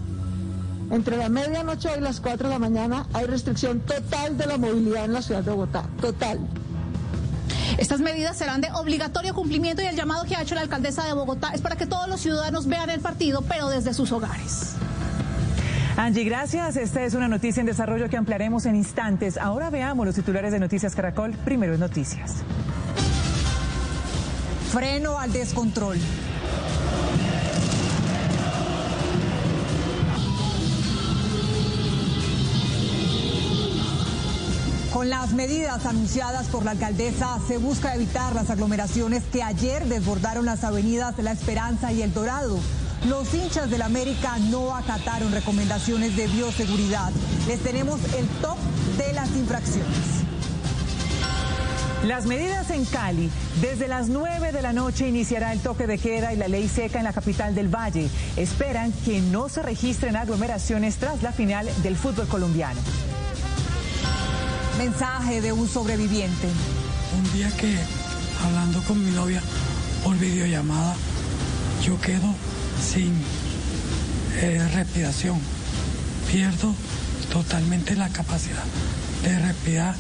[0.92, 5.06] entre la medianoche y las 4 de la mañana hay restricción total de la movilidad
[5.06, 6.40] en la ciudad de Bogotá, total.
[7.78, 11.14] Estas medidas serán de obligatorio cumplimiento y el llamado que ha hecho la alcaldesa de
[11.14, 14.76] Bogotá es para que todos los ciudadanos vean el partido, pero desde sus hogares.
[15.98, 16.78] Angie, gracias.
[16.78, 19.38] Esta es una noticia en desarrollo que ampliaremos en instantes.
[19.38, 21.34] Ahora veamos los titulares de Noticias Caracol.
[21.46, 22.36] Primero es Noticias.
[24.72, 25.98] Freno al descontrol.
[35.02, 40.46] Con las medidas anunciadas por la alcaldesa se busca evitar las aglomeraciones que ayer desbordaron
[40.46, 42.60] las avenidas La Esperanza y El Dorado.
[43.10, 47.12] Los hinchas del América no acataron recomendaciones de bioseguridad.
[47.48, 48.58] Les tenemos el top
[49.00, 49.98] de las infracciones.
[52.06, 53.32] Las medidas en Cali.
[53.60, 57.00] Desde las 9 de la noche iniciará el toque de queda y la ley seca
[57.00, 58.08] en la capital del Valle.
[58.38, 62.80] Esperan que no se registren aglomeraciones tras la final del fútbol colombiano.
[64.82, 66.48] Mensaje de un sobreviviente.
[67.16, 67.78] Un día que,
[68.44, 69.40] hablando con mi novia
[70.04, 70.96] por videollamada,
[71.86, 72.34] yo quedo
[72.84, 73.14] sin
[74.38, 75.40] eh, respiración.
[76.32, 76.74] Pierdo
[77.32, 78.64] totalmente la capacidad
[79.22, 79.94] de respirar.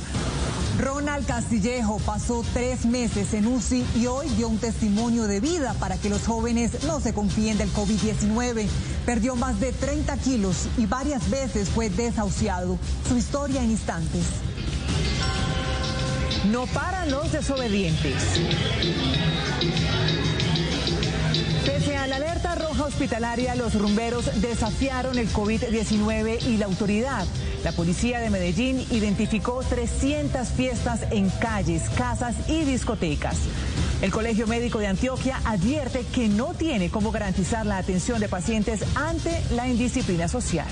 [0.79, 5.97] Ronald Castillejo pasó tres meses en UCI y hoy dio un testimonio de vida para
[5.97, 8.65] que los jóvenes no se confíen del COVID-19.
[9.05, 12.79] Perdió más de 30 kilos y varias veces fue desahuciado.
[13.07, 14.25] Su historia en instantes.
[16.52, 18.41] No paran los desobedientes.
[21.66, 27.26] Pese a la alerta roja hospitalaria, los rumberos desafiaron el COVID-19 y la autoridad.
[27.64, 33.38] La policía de Medellín identificó 300 fiestas en calles, casas y discotecas.
[34.02, 38.84] El Colegio Médico de Antioquia advierte que no tiene cómo garantizar la atención de pacientes
[38.95, 40.68] ante la indisciplina social.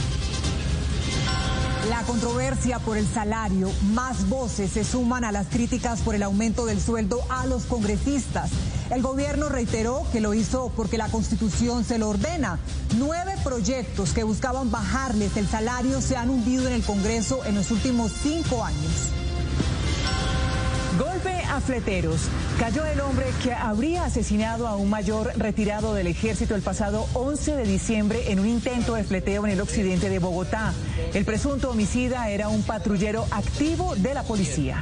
[1.90, 6.68] La controversia por el salario, más voces se suman a las críticas por el aumento
[6.68, 8.52] del sueldo a los congresistas.
[8.92, 12.60] El gobierno reiteró que lo hizo porque la constitución se lo ordena.
[13.00, 17.72] Nueve proyectos que buscaban bajarles el salario se han hundido en el Congreso en los
[17.72, 19.19] últimos cinco años.
[21.62, 22.22] Fleteros.
[22.60, 27.56] Cayó el hombre que habría asesinado a un mayor retirado del ejército el pasado 11
[27.56, 30.74] de diciembre en un intento de fleteo en el occidente de Bogotá.
[31.14, 34.82] El presunto homicida era un patrullero activo de la policía.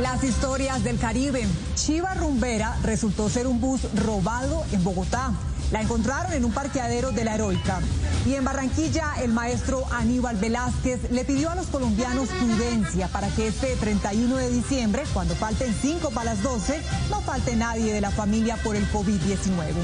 [0.00, 1.46] Las historias del Caribe.
[1.74, 5.32] Chiva Rumbera resultó ser un bus robado en Bogotá.
[5.72, 7.80] La encontraron en un parqueadero de la Heroica.
[8.24, 13.48] Y en Barranquilla, el maestro Aníbal Velázquez le pidió a los colombianos prudencia para que
[13.48, 18.10] este 31 de diciembre, cuando falten 5 para las 12, no falte nadie de la
[18.10, 19.74] familia por el COVID-19.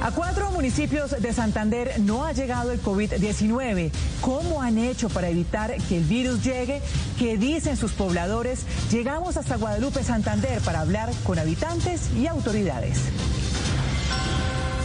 [0.00, 3.90] A cuatro municipios de Santander no ha llegado el COVID-19.
[4.20, 6.80] ¿Cómo han hecho para evitar que el virus llegue?
[7.18, 8.60] ¿Qué dicen sus pobladores?
[8.92, 12.98] Llegamos hasta Guadalupe, Santander, para hablar con habitantes y autoridades.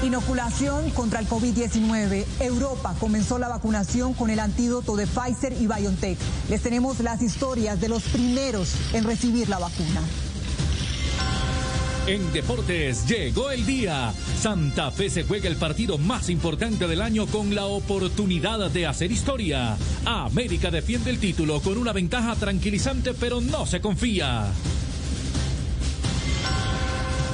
[0.04, 2.26] Inoculación contra el COVID-19.
[2.42, 6.18] Europa comenzó la vacunación con el antídoto de Pfizer y BioNTech.
[6.50, 10.02] Les tenemos las historias de los primeros en recibir la vacuna.
[12.06, 14.14] En deportes llegó el día.
[14.38, 19.10] Santa Fe se juega el partido más importante del año con la oportunidad de hacer
[19.10, 19.78] historia.
[20.04, 24.52] América defiende el título con una ventaja tranquilizante pero no se confía.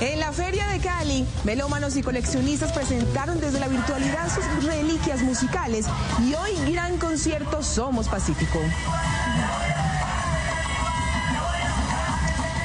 [0.02, 5.88] En la Feria de Cali, melómanos y coleccionistas presentaron desde la virtualidad sus reliquias musicales
[6.26, 8.60] y hoy gran concierto Somos Pacífico.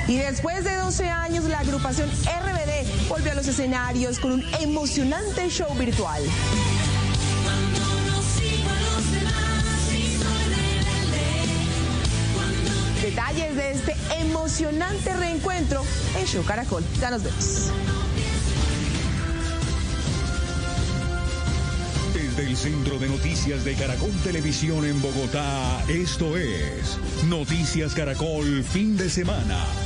[0.07, 5.49] Y después de 12 años, la agrupación RBD volvió a los escenarios con un emocionante
[5.49, 6.23] show virtual.
[13.35, 15.83] Detalles de este emocionante reencuentro
[16.17, 16.85] en Show Caracol.
[17.01, 17.71] Ya nos vemos.
[22.13, 28.97] Desde el Centro de Noticias de Caracol Televisión en Bogotá, esto es Noticias Caracol Fin
[28.97, 29.84] de Semana.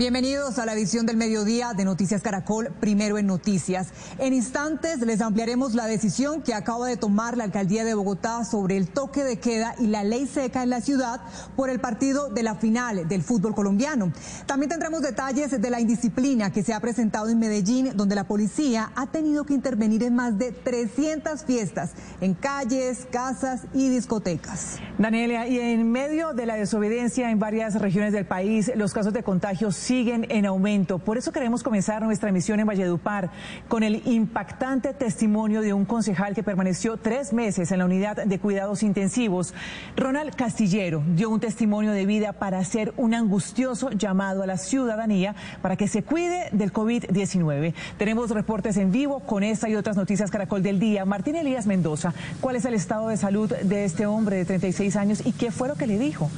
[0.00, 3.88] Bienvenidos a la edición del mediodía de Noticias Caracol, primero en Noticias.
[4.18, 8.78] En instantes les ampliaremos la decisión que acaba de tomar la alcaldía de Bogotá sobre
[8.78, 11.20] el toque de queda y la ley seca en la ciudad
[11.54, 14.10] por el partido de la final del fútbol colombiano.
[14.46, 18.92] También tendremos detalles de la indisciplina que se ha presentado en Medellín, donde la policía
[18.96, 21.90] ha tenido que intervenir en más de 300 fiestas
[22.22, 24.78] en calles, casas y discotecas.
[24.96, 29.22] Danielia, y en medio de la desobediencia en varias regiones del país, los casos de
[29.22, 31.00] contagios siguen en aumento.
[31.00, 33.28] Por eso queremos comenzar nuestra emisión en Valledupar
[33.66, 38.38] con el impactante testimonio de un concejal que permaneció tres meses en la unidad de
[38.38, 39.52] cuidados intensivos.
[39.96, 45.34] Ronald Castillero dio un testimonio de vida para hacer un angustioso llamado a la ciudadanía
[45.60, 47.74] para que se cuide del COVID-19.
[47.98, 51.04] Tenemos reportes en vivo con esta y otras noticias Caracol del día.
[51.04, 55.26] Martín Elías Mendoza, ¿cuál es el estado de salud de este hombre de 36 años
[55.26, 56.30] y qué fue lo que le dijo?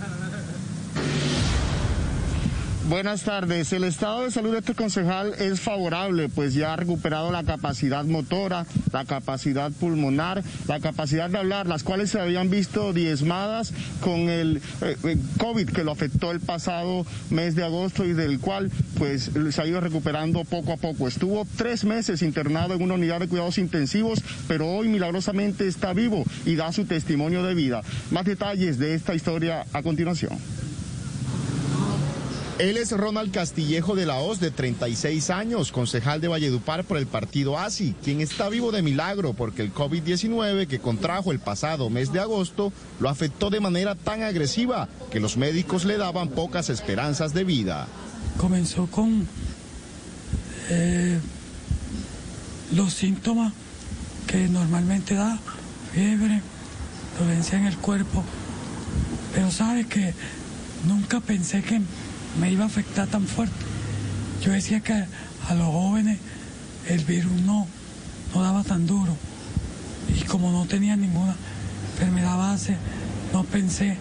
[2.93, 3.73] Buenas tardes.
[3.73, 8.05] El estado de salud de este concejal es favorable, pues ya ha recuperado la capacidad
[8.05, 14.28] motora, la capacidad pulmonar, la capacidad de hablar, las cuales se habían visto diezmadas con
[14.28, 18.70] el eh, eh, COVID que lo afectó el pasado mes de agosto y del cual
[18.98, 21.09] pues se ha ido recuperando poco a poco.
[21.09, 26.24] Estuvo tres meses internado en una unidad de cuidados intensivos, pero hoy milagrosamente está vivo
[26.44, 27.81] y da su testimonio de vida.
[28.10, 30.39] Más detalles de esta historia a continuación.
[32.62, 37.09] Él es Ronald Castillejo de la Hoz, de 36 años, concejal de Valledupar por el
[37.09, 42.12] partido ASI, quien está vivo de milagro porque el COVID-19 que contrajo el pasado mes
[42.12, 47.34] de agosto lo afectó de manera tan agresiva que los médicos le daban pocas esperanzas
[47.34, 47.89] de vida.
[48.36, 49.26] Comenzó con
[50.70, 51.18] eh,
[52.76, 53.52] los síntomas
[54.28, 55.36] que normalmente da,
[55.93, 56.43] fiebre,
[57.18, 58.22] dolencia en el cuerpo,
[59.34, 60.14] pero sabe que
[60.86, 61.80] nunca pensé que
[62.41, 63.55] me iba a afectar tan fuerte.
[64.43, 66.19] Yo decía que a los jóvenes
[66.89, 67.67] el virus no,
[68.35, 69.17] no daba tan duro.
[70.17, 71.37] Y como no tenía ninguna
[71.93, 72.77] enfermedad base,
[73.33, 73.97] no pensé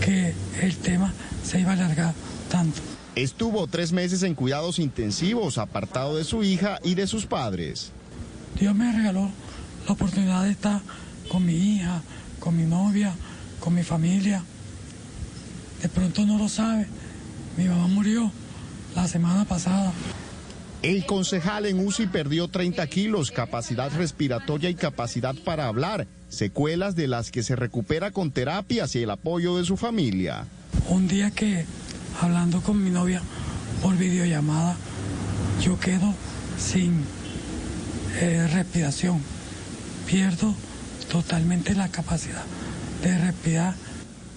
[0.00, 1.12] que el tema
[1.44, 2.14] se iba a alargar
[2.50, 2.80] tanto.
[3.14, 7.92] Estuvo tres meses en cuidados intensivos, apartado de su hija y de sus padres.
[8.58, 9.30] Dios me regaló
[9.86, 10.80] la oportunidad de estar
[11.28, 12.02] con mi hija,
[12.40, 13.14] con mi novia,
[13.60, 14.42] con mi familia.
[15.82, 16.88] De pronto no lo sabe,
[17.56, 18.30] mi mamá murió
[18.94, 19.92] la semana pasada.
[20.82, 27.08] El concejal en UCI perdió 30 kilos, capacidad respiratoria y capacidad para hablar, secuelas de
[27.08, 30.44] las que se recupera con terapias y el apoyo de su familia.
[30.88, 31.64] Un día que,
[32.20, 33.22] hablando con mi novia
[33.82, 34.76] por videollamada,
[35.62, 36.12] yo quedo
[36.58, 37.02] sin
[38.20, 39.22] eh, respiración.
[40.06, 40.54] Pierdo
[41.10, 42.44] totalmente la capacidad
[43.02, 43.74] de respirar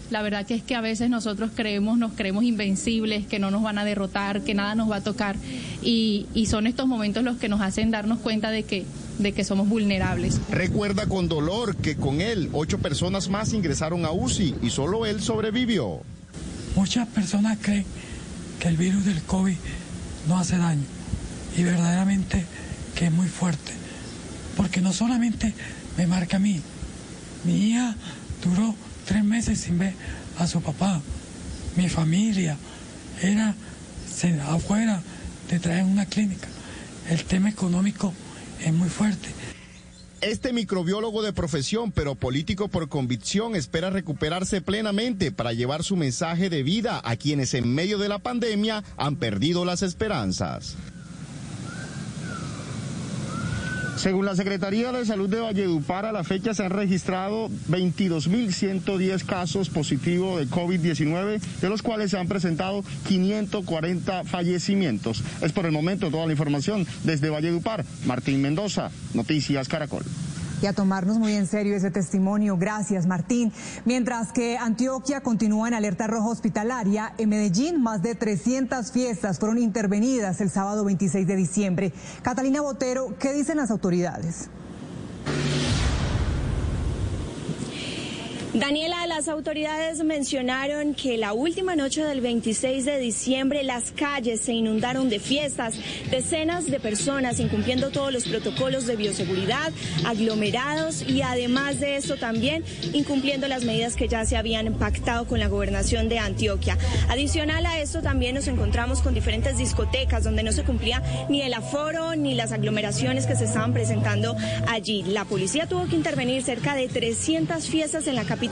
[0.10, 3.62] la verdad que es que a veces nosotros creemos, nos creemos invencibles, que no nos
[3.62, 5.36] van a derrotar, que nada nos va a tocar
[5.82, 8.86] y, son estos momentos los que nos hacen darnos cuenta de que,
[9.20, 10.40] de que somos vulnerables.
[10.50, 15.22] Recuerda con dolor que con él ocho personas más ingresaron a UCI y solo él
[15.22, 16.00] sobrevivió.
[16.76, 17.86] Muchas personas creen
[18.62, 19.58] que el virus del COVID
[20.30, 20.86] no hace daño
[21.58, 22.46] y verdaderamente
[22.96, 23.74] que es muy fuerte,
[24.56, 25.54] porque no solamente
[25.98, 26.62] me marca a mí,
[27.44, 27.96] mi hija
[28.44, 28.74] duró
[29.08, 29.94] tres meses sin ver
[30.38, 31.02] a su papá.
[31.76, 32.58] Mi familia
[33.22, 33.56] era
[34.48, 35.02] afuera
[35.50, 36.48] de traer una clínica.
[37.10, 38.14] El tema económico
[38.64, 39.30] es muy fuerte.
[40.20, 46.50] Este microbiólogo de profesión, pero político por convicción, espera recuperarse plenamente para llevar su mensaje
[46.50, 50.76] de vida a quienes en medio de la pandemia han perdido las esperanzas.
[53.98, 59.70] Según la Secretaría de Salud de Valledupar, a la fecha se han registrado 22.110 casos
[59.70, 65.24] positivos de COVID-19, de los cuales se han presentado 540 fallecimientos.
[65.42, 67.86] Es por el momento toda la información desde Valledupar.
[68.06, 70.04] Martín Mendoza, Noticias Caracol
[70.62, 72.58] y a tomarnos muy en serio ese testimonio.
[72.58, 73.52] Gracias, Martín.
[73.86, 79.58] Mientras que Antioquia continúa en alerta roja hospitalaria, en Medellín más de 300 fiestas fueron
[79.58, 81.94] intervenidas el sábado 26 de diciembre.
[82.22, 84.50] Catalina Botero, ¿qué dicen las autoridades?
[88.60, 94.54] Daniela, las autoridades mencionaron que la última noche del 26 de diciembre las calles se
[94.54, 95.76] inundaron de fiestas,
[96.10, 99.72] decenas de personas incumpliendo todos los protocolos de bioseguridad,
[100.06, 102.64] aglomerados y además de esto también
[102.94, 106.80] incumpliendo las medidas que ya se habían pactado con la gobernación de Antioquia.
[107.10, 111.54] Adicional a esto también nos encontramos con diferentes discotecas donde no se cumplía ni el
[111.54, 114.36] aforo ni las aglomeraciones que se estaban presentando
[114.68, 115.04] allí.
[115.04, 118.47] La policía tuvo que intervenir cerca de 300 fiestas en la capital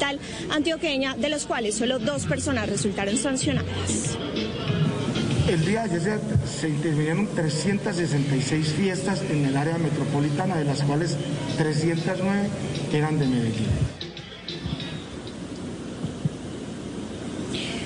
[0.50, 4.18] antioqueña, de los cuales solo dos personas resultaron sancionadas.
[5.48, 11.16] El día de ayer se intervinieron 366 fiestas en el área metropolitana, de las cuales
[11.58, 12.50] 309
[12.94, 14.05] eran de Medellín.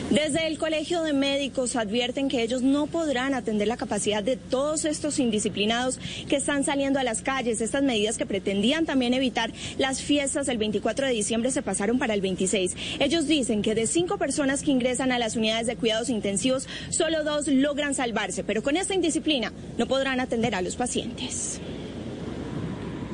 [0.09, 4.85] Desde el Colegio de Médicos advierten que ellos no podrán atender la capacidad de todos
[4.85, 7.61] estos indisciplinados que están saliendo a las calles.
[7.61, 12.15] Estas medidas que pretendían también evitar las fiestas del 24 de diciembre se pasaron para
[12.15, 12.75] el 26.
[12.99, 17.23] Ellos dicen que de cinco personas que ingresan a las unidades de cuidados intensivos, solo
[17.23, 21.61] dos logran salvarse, pero con esta indisciplina no podrán atender a los pacientes.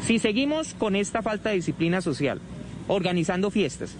[0.08, 2.40] Si seguimos con esta falta de disciplina social,
[2.88, 3.92] organizando fiestas,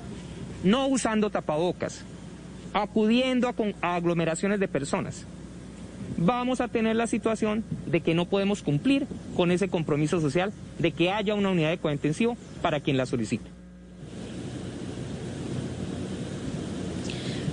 [0.64, 2.06] no usando tapabocas,
[2.76, 3.48] acudiendo
[3.82, 5.26] a, aglomeraciones de personas,
[6.18, 10.92] vamos a tener la situación de que no podemos cumplir con ese compromiso social de
[10.92, 13.55] que haya una unidad de cuidado intensivo para quien la solicite.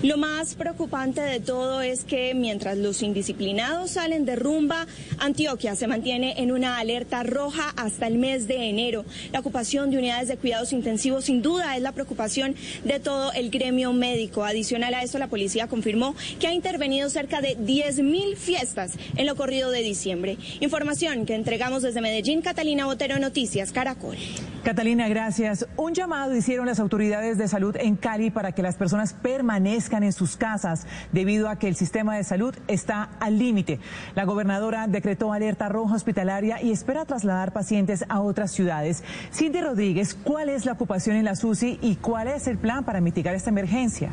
[0.03, 4.89] Lo más preocupante de todo es que mientras los indisciplinados salen de rumba,
[5.19, 9.05] Antioquia se mantiene en una alerta roja hasta el mes de enero.
[9.31, 13.51] La ocupación de unidades de cuidados intensivos sin duda es la preocupación de todo el
[13.51, 14.43] gremio médico.
[14.43, 19.37] Adicional a esto, la policía confirmó que ha intervenido cerca de 10.000 fiestas en lo
[19.37, 20.37] corrido de diciembre.
[20.59, 24.17] Información que entregamos desde Medellín, Catalina Botero, Noticias Caracol.
[24.65, 25.67] Catalina, gracias.
[25.77, 30.13] Un llamado hicieron las autoridades de salud en Cali para que las personas permanezcan en
[30.13, 33.81] sus casas debido a que el sistema de salud está al límite.
[34.15, 39.05] La gobernadora decretó alerta roja hospitalaria y espera trasladar pacientes a otras ciudades.
[39.33, 43.01] Cindy Rodríguez, ¿cuál es la ocupación en la SUSI y cuál es el plan para
[43.01, 44.11] mitigar esta emergencia?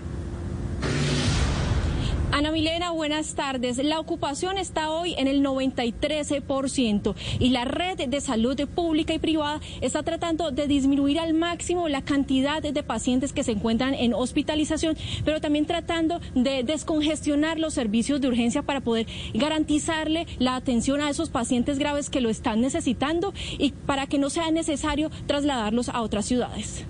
[2.31, 3.77] Ana Milena, buenas tardes.
[3.77, 9.59] La ocupación está hoy en el 93% y la red de salud pública y privada
[9.81, 14.95] está tratando de disminuir al máximo la cantidad de pacientes que se encuentran en hospitalización,
[15.25, 21.09] pero también tratando de descongestionar los servicios de urgencia para poder garantizarle la atención a
[21.09, 26.01] esos pacientes graves que lo están necesitando y para que no sea necesario trasladarlos a
[26.01, 26.85] otras ciudades.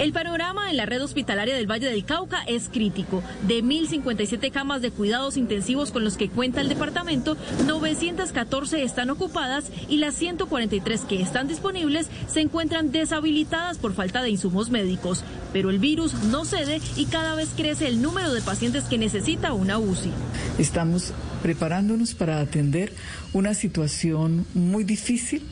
[0.00, 3.22] El panorama en la red hospitalaria del Valle del Cauca es crítico.
[3.46, 7.36] De 1.057 camas de cuidados intensivos con los que cuenta el departamento,
[7.66, 14.30] 914 están ocupadas y las 143 que están disponibles se encuentran deshabilitadas por falta de
[14.30, 15.22] insumos médicos.
[15.52, 19.52] Pero el virus no cede y cada vez crece el número de pacientes que necesita
[19.52, 20.12] una UCI.
[20.58, 21.12] Estamos
[21.42, 22.94] preparándonos para atender
[23.34, 25.42] una situación muy difícil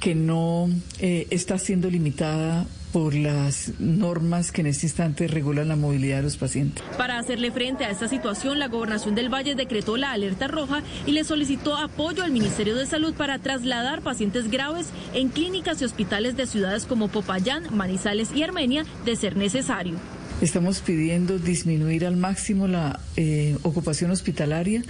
[0.00, 5.76] que no eh, está siendo limitada por las normas que en este instante regulan la
[5.76, 6.82] movilidad de los pacientes.
[6.96, 11.12] Para hacerle frente a esta situación, la Gobernación del Valle decretó la alerta roja y
[11.12, 16.36] le solicitó apoyo al Ministerio de Salud para trasladar pacientes graves en clínicas y hospitales
[16.36, 19.96] de ciudades como Popayán, Manizales y Armenia, de ser necesario.
[20.40, 24.82] Estamos pidiendo disminuir al máximo la eh, ocupación hospitalaria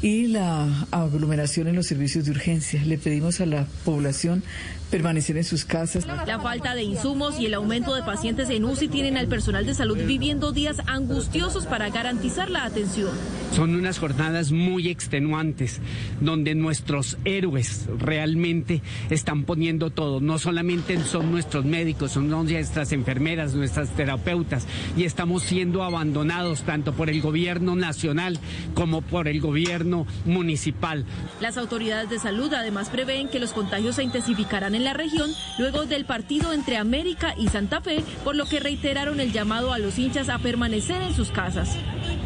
[0.00, 2.84] y la aglomeración en los servicios de urgencia.
[2.84, 4.44] Le pedimos a la población
[4.92, 6.06] permanecer en sus casas.
[6.06, 9.72] La falta de insumos y el aumento de pacientes en UCI tienen al personal de
[9.72, 13.10] salud viviendo días angustiosos para garantizar la atención.
[13.56, 15.80] Son unas jornadas muy extenuantes,
[16.20, 20.20] donde nuestros héroes realmente están poniendo todo.
[20.20, 26.92] No solamente son nuestros médicos, son nuestras enfermeras, nuestras terapeutas, y estamos siendo abandonados tanto
[26.92, 28.38] por el gobierno nacional
[28.74, 31.06] como por el gobierno municipal.
[31.40, 35.86] Las autoridades de salud además prevén que los contagios se intensificarán en la región luego
[35.86, 39.98] del partido entre América y Santa Fe, por lo que reiteraron el llamado a los
[39.98, 41.76] hinchas a permanecer en sus casas.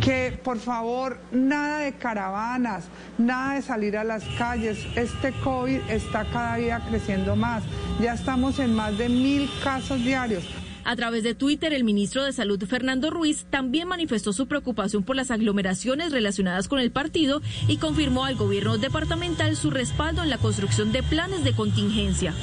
[0.01, 2.85] Que por favor, nada de caravanas,
[3.19, 4.79] nada de salir a las calles.
[4.95, 7.63] Este COVID está cada día creciendo más.
[8.01, 10.45] Ya estamos en más de mil casos diarios.
[10.87, 15.17] A través de Twitter, el ministro de Salud, Fernando Ruiz, también manifestó su preocupación por
[15.17, 20.39] las aglomeraciones relacionadas con el partido y confirmó al gobierno departamental su respaldo en la
[20.39, 22.35] construcción de planes de contingencia.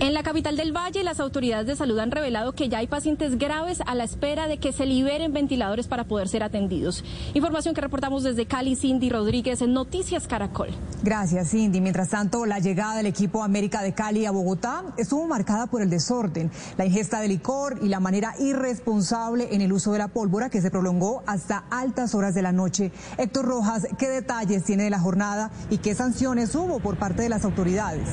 [0.00, 3.36] En la capital del Valle, las autoridades de salud han revelado que ya hay pacientes
[3.36, 7.04] graves a la espera de que se liberen ventiladores para poder ser atendidos.
[7.34, 10.68] Información que reportamos desde Cali, Cindy Rodríguez, en Noticias Caracol.
[11.02, 11.80] Gracias, Cindy.
[11.80, 15.90] Mientras tanto, la llegada del equipo América de Cali a Bogotá estuvo marcada por el
[15.90, 20.48] desorden, la ingesta de licor y la manera irresponsable en el uso de la pólvora
[20.48, 22.92] que se prolongó hasta altas horas de la noche.
[23.16, 27.30] Héctor Rojas, ¿qué detalles tiene de la jornada y qué sanciones hubo por parte de
[27.30, 28.08] las autoridades?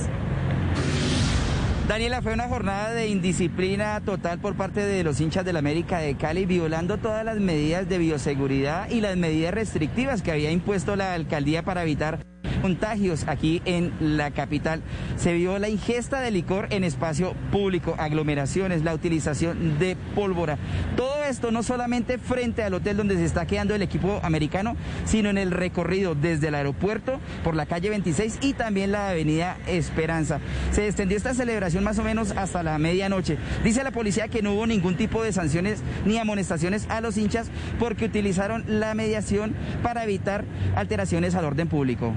[1.87, 6.15] Daniela, fue una jornada de indisciplina total por parte de los hinchas del América de
[6.15, 11.13] Cali, violando todas las medidas de bioseguridad y las medidas restrictivas que había impuesto la
[11.13, 12.25] alcaldía para evitar
[12.65, 14.81] contagios aquí en la capital.
[15.17, 20.57] Se vio la ingesta de licor en espacio público, aglomeraciones, la utilización de pólvora.
[20.97, 24.75] Todo esto no solamente frente al hotel donde se está quedando el equipo americano,
[25.05, 29.57] sino en el recorrido desde el aeropuerto por la calle 26 y también la avenida
[29.67, 30.39] Esperanza.
[30.71, 33.37] Se extendió esta celebración más o menos hasta la medianoche.
[33.63, 37.51] Dice la policía que no hubo ningún tipo de sanciones ni amonestaciones a los hinchas
[37.77, 42.11] porque utilizaron la mediación para evitar alteraciones al orden público.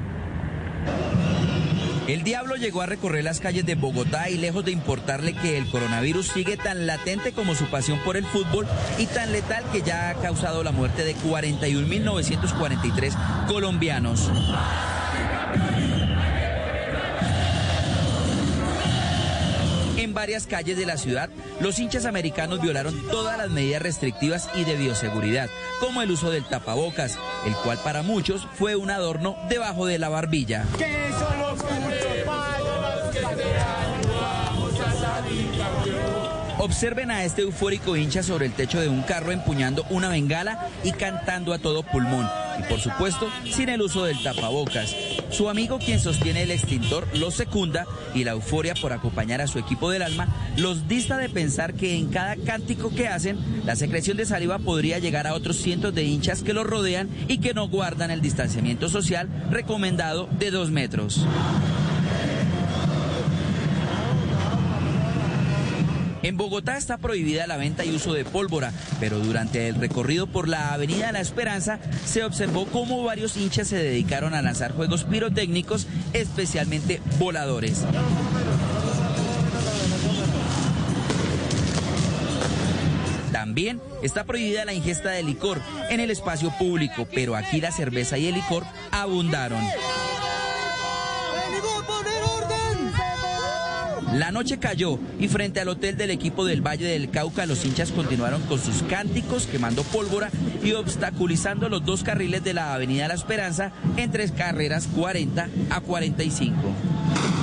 [2.09, 5.69] El diablo llegó a recorrer las calles de Bogotá y lejos de importarle que el
[5.69, 8.67] coronavirus sigue tan latente como su pasión por el fútbol
[8.97, 13.13] y tan letal que ya ha causado la muerte de 41.943
[13.47, 14.31] colombianos.
[20.19, 21.31] Varias calles de la ciudad,
[21.61, 26.45] los hinchas americanos violaron todas las medidas restrictivas y de bioseguridad, como el uso del
[26.45, 27.17] tapabocas,
[27.47, 30.65] el cual para muchos fue un adorno debajo de la barbilla.
[36.69, 40.93] Observen a este eufórico hincha sobre el techo de un carro empuñando una bengala y
[40.93, 42.29] cantando a todo pulmón.
[42.59, 44.95] Y por supuesto, sin el uso del tapabocas.
[45.31, 49.59] Su amigo quien sostiene el extintor los secunda y la euforia por acompañar a su
[49.59, 50.29] equipo del alma
[50.59, 54.99] los dista de pensar que en cada cántico que hacen, la secreción de saliva podría
[54.99, 58.91] llegar a otros cientos de hinchas que los rodean y que no guardan el distanciamiento
[58.91, 61.25] social recomendado de dos metros.
[66.23, 70.49] En Bogotá está prohibida la venta y uso de pólvora, pero durante el recorrido por
[70.49, 75.87] la Avenida La Esperanza se observó cómo varios hinchas se dedicaron a lanzar juegos pirotécnicos,
[76.13, 77.85] especialmente voladores.
[83.33, 88.19] También está prohibida la ingesta de licor en el espacio público, pero aquí la cerveza
[88.19, 89.63] y el licor abundaron.
[94.19, 97.93] La noche cayó y frente al hotel del equipo del Valle del Cauca los hinchas
[97.93, 100.29] continuaron con sus cánticos quemando pólvora
[100.61, 107.38] y obstaculizando los dos carriles de la Avenida La Esperanza entre carreras 40 a 45.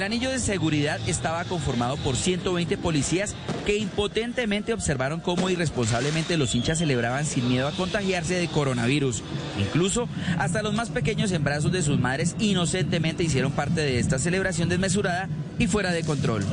[0.00, 3.36] El anillo de seguridad estaba conformado por 120 policías
[3.66, 9.22] que impotentemente observaron cómo irresponsablemente los hinchas celebraban sin miedo a contagiarse de coronavirus.
[9.58, 10.08] Incluso
[10.38, 14.70] hasta los más pequeños en brazos de sus madres inocentemente hicieron parte de esta celebración
[14.70, 15.28] desmesurada
[15.58, 16.46] y fuera de control.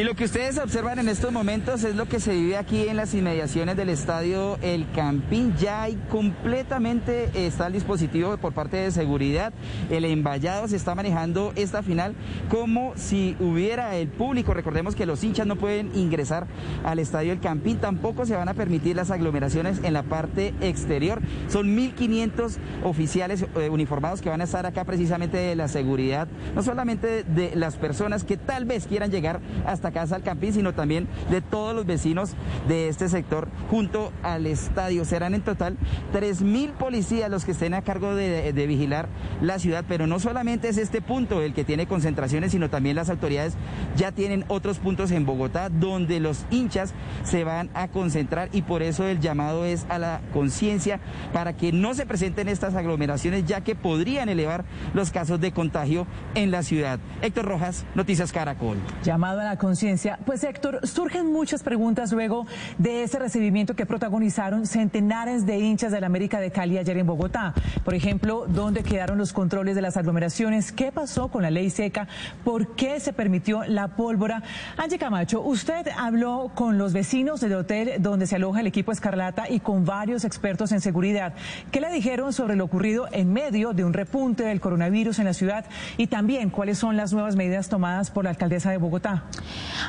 [0.00, 2.96] Y lo que ustedes observan en estos momentos es lo que se vive aquí en
[2.96, 5.54] las inmediaciones del estadio El Campín.
[5.58, 9.52] Ya hay completamente, está el dispositivo por parte de seguridad.
[9.90, 12.14] El emballado se está manejando esta final
[12.48, 14.54] como si hubiera el público.
[14.54, 16.46] Recordemos que los hinchas no pueden ingresar
[16.82, 17.76] al estadio El Campín.
[17.76, 21.20] Tampoco se van a permitir las aglomeraciones en la parte exterior.
[21.48, 26.62] Son 1.500 oficiales eh, uniformados que van a estar acá precisamente de la seguridad, no
[26.62, 31.08] solamente de las personas que tal vez quieran llegar hasta Casa al Campín, sino también
[31.30, 32.32] de todos los vecinos
[32.68, 35.04] de este sector junto al estadio.
[35.04, 35.76] Serán en total
[36.12, 39.08] 3.000 policías los que estén a cargo de, de vigilar
[39.40, 43.10] la ciudad, pero no solamente es este punto el que tiene concentraciones, sino también las
[43.10, 43.54] autoridades
[43.96, 46.94] ya tienen otros puntos en Bogotá donde los hinchas
[47.24, 51.00] se van a concentrar y por eso el llamado es a la conciencia
[51.32, 54.64] para que no se presenten estas aglomeraciones ya que podrían elevar
[54.94, 56.98] los casos de contagio en la ciudad.
[57.22, 58.78] Héctor Rojas, Noticias Caracol.
[59.02, 59.79] Llamado a la conciencia
[60.26, 62.46] pues Héctor, surgen muchas preguntas luego
[62.76, 67.06] de ese recibimiento que protagonizaron centenares de hinchas de la América de Cali ayer en
[67.06, 67.54] Bogotá.
[67.82, 70.70] Por ejemplo, ¿dónde quedaron los controles de las aglomeraciones?
[70.70, 72.08] ¿Qué pasó con la ley seca?
[72.44, 74.42] ¿Por qué se permitió la pólvora?
[74.76, 79.48] Angie Camacho, usted habló con los vecinos del hotel donde se aloja el equipo Escarlata
[79.48, 81.32] y con varios expertos en seguridad.
[81.70, 85.32] ¿Qué le dijeron sobre lo ocurrido en medio de un repunte del coronavirus en la
[85.32, 85.64] ciudad?
[85.96, 89.24] Y también, ¿cuáles son las nuevas medidas tomadas por la alcaldesa de Bogotá?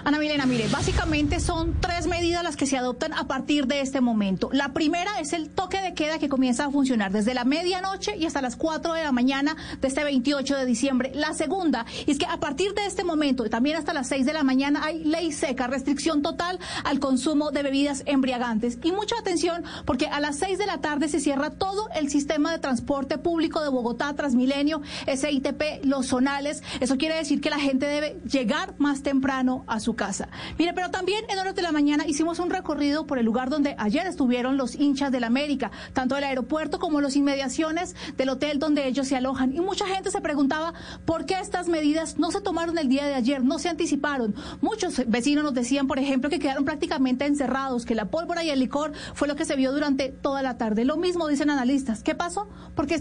[0.04, 4.02] Ana Milena, mire, básicamente son tres medidas las que se adoptan a partir de este
[4.02, 4.50] momento.
[4.54, 8.26] La primera es el toque de queda que comienza a funcionar desde la medianoche y
[8.26, 11.12] hasta las 4 de la mañana de este 28 de diciembre.
[11.16, 14.44] La segunda es que a partir de este momento también hasta las 6 de la
[14.44, 18.78] mañana hay ley seca, restricción total al consumo de bebidas embriagantes.
[18.84, 22.52] Y mucha atención porque a las 6 de la tarde se cierra todo el sistema
[22.52, 26.64] de transporte público de Bogotá, Transmilenio, SITP, los zonales.
[26.80, 30.30] Eso quiere decir que la gente debe llegar más temprano a su casa.
[30.58, 33.76] Mire, pero también en horas de la mañana hicimos un recorrido por el lugar donde
[33.78, 38.88] ayer estuvieron los hinchas del América, tanto del aeropuerto como los inmediaciones del hotel donde
[38.88, 39.54] ellos se alojan.
[39.56, 40.74] Y mucha gente se preguntaba
[41.06, 44.36] por qué estas medidas no se tomaron el día de ayer, no se anticiparon.
[44.62, 48.60] Muchos vecinos nos decían, por ejemplo, que quedaron prácticamente encerrados, que la pólvora y el
[48.60, 50.86] licor fue lo que se vio durante toda la tarde.
[50.86, 52.04] Lo mismo dicen analistas.
[52.04, 52.50] ¿Qué pasó?
[52.76, 52.96] Porque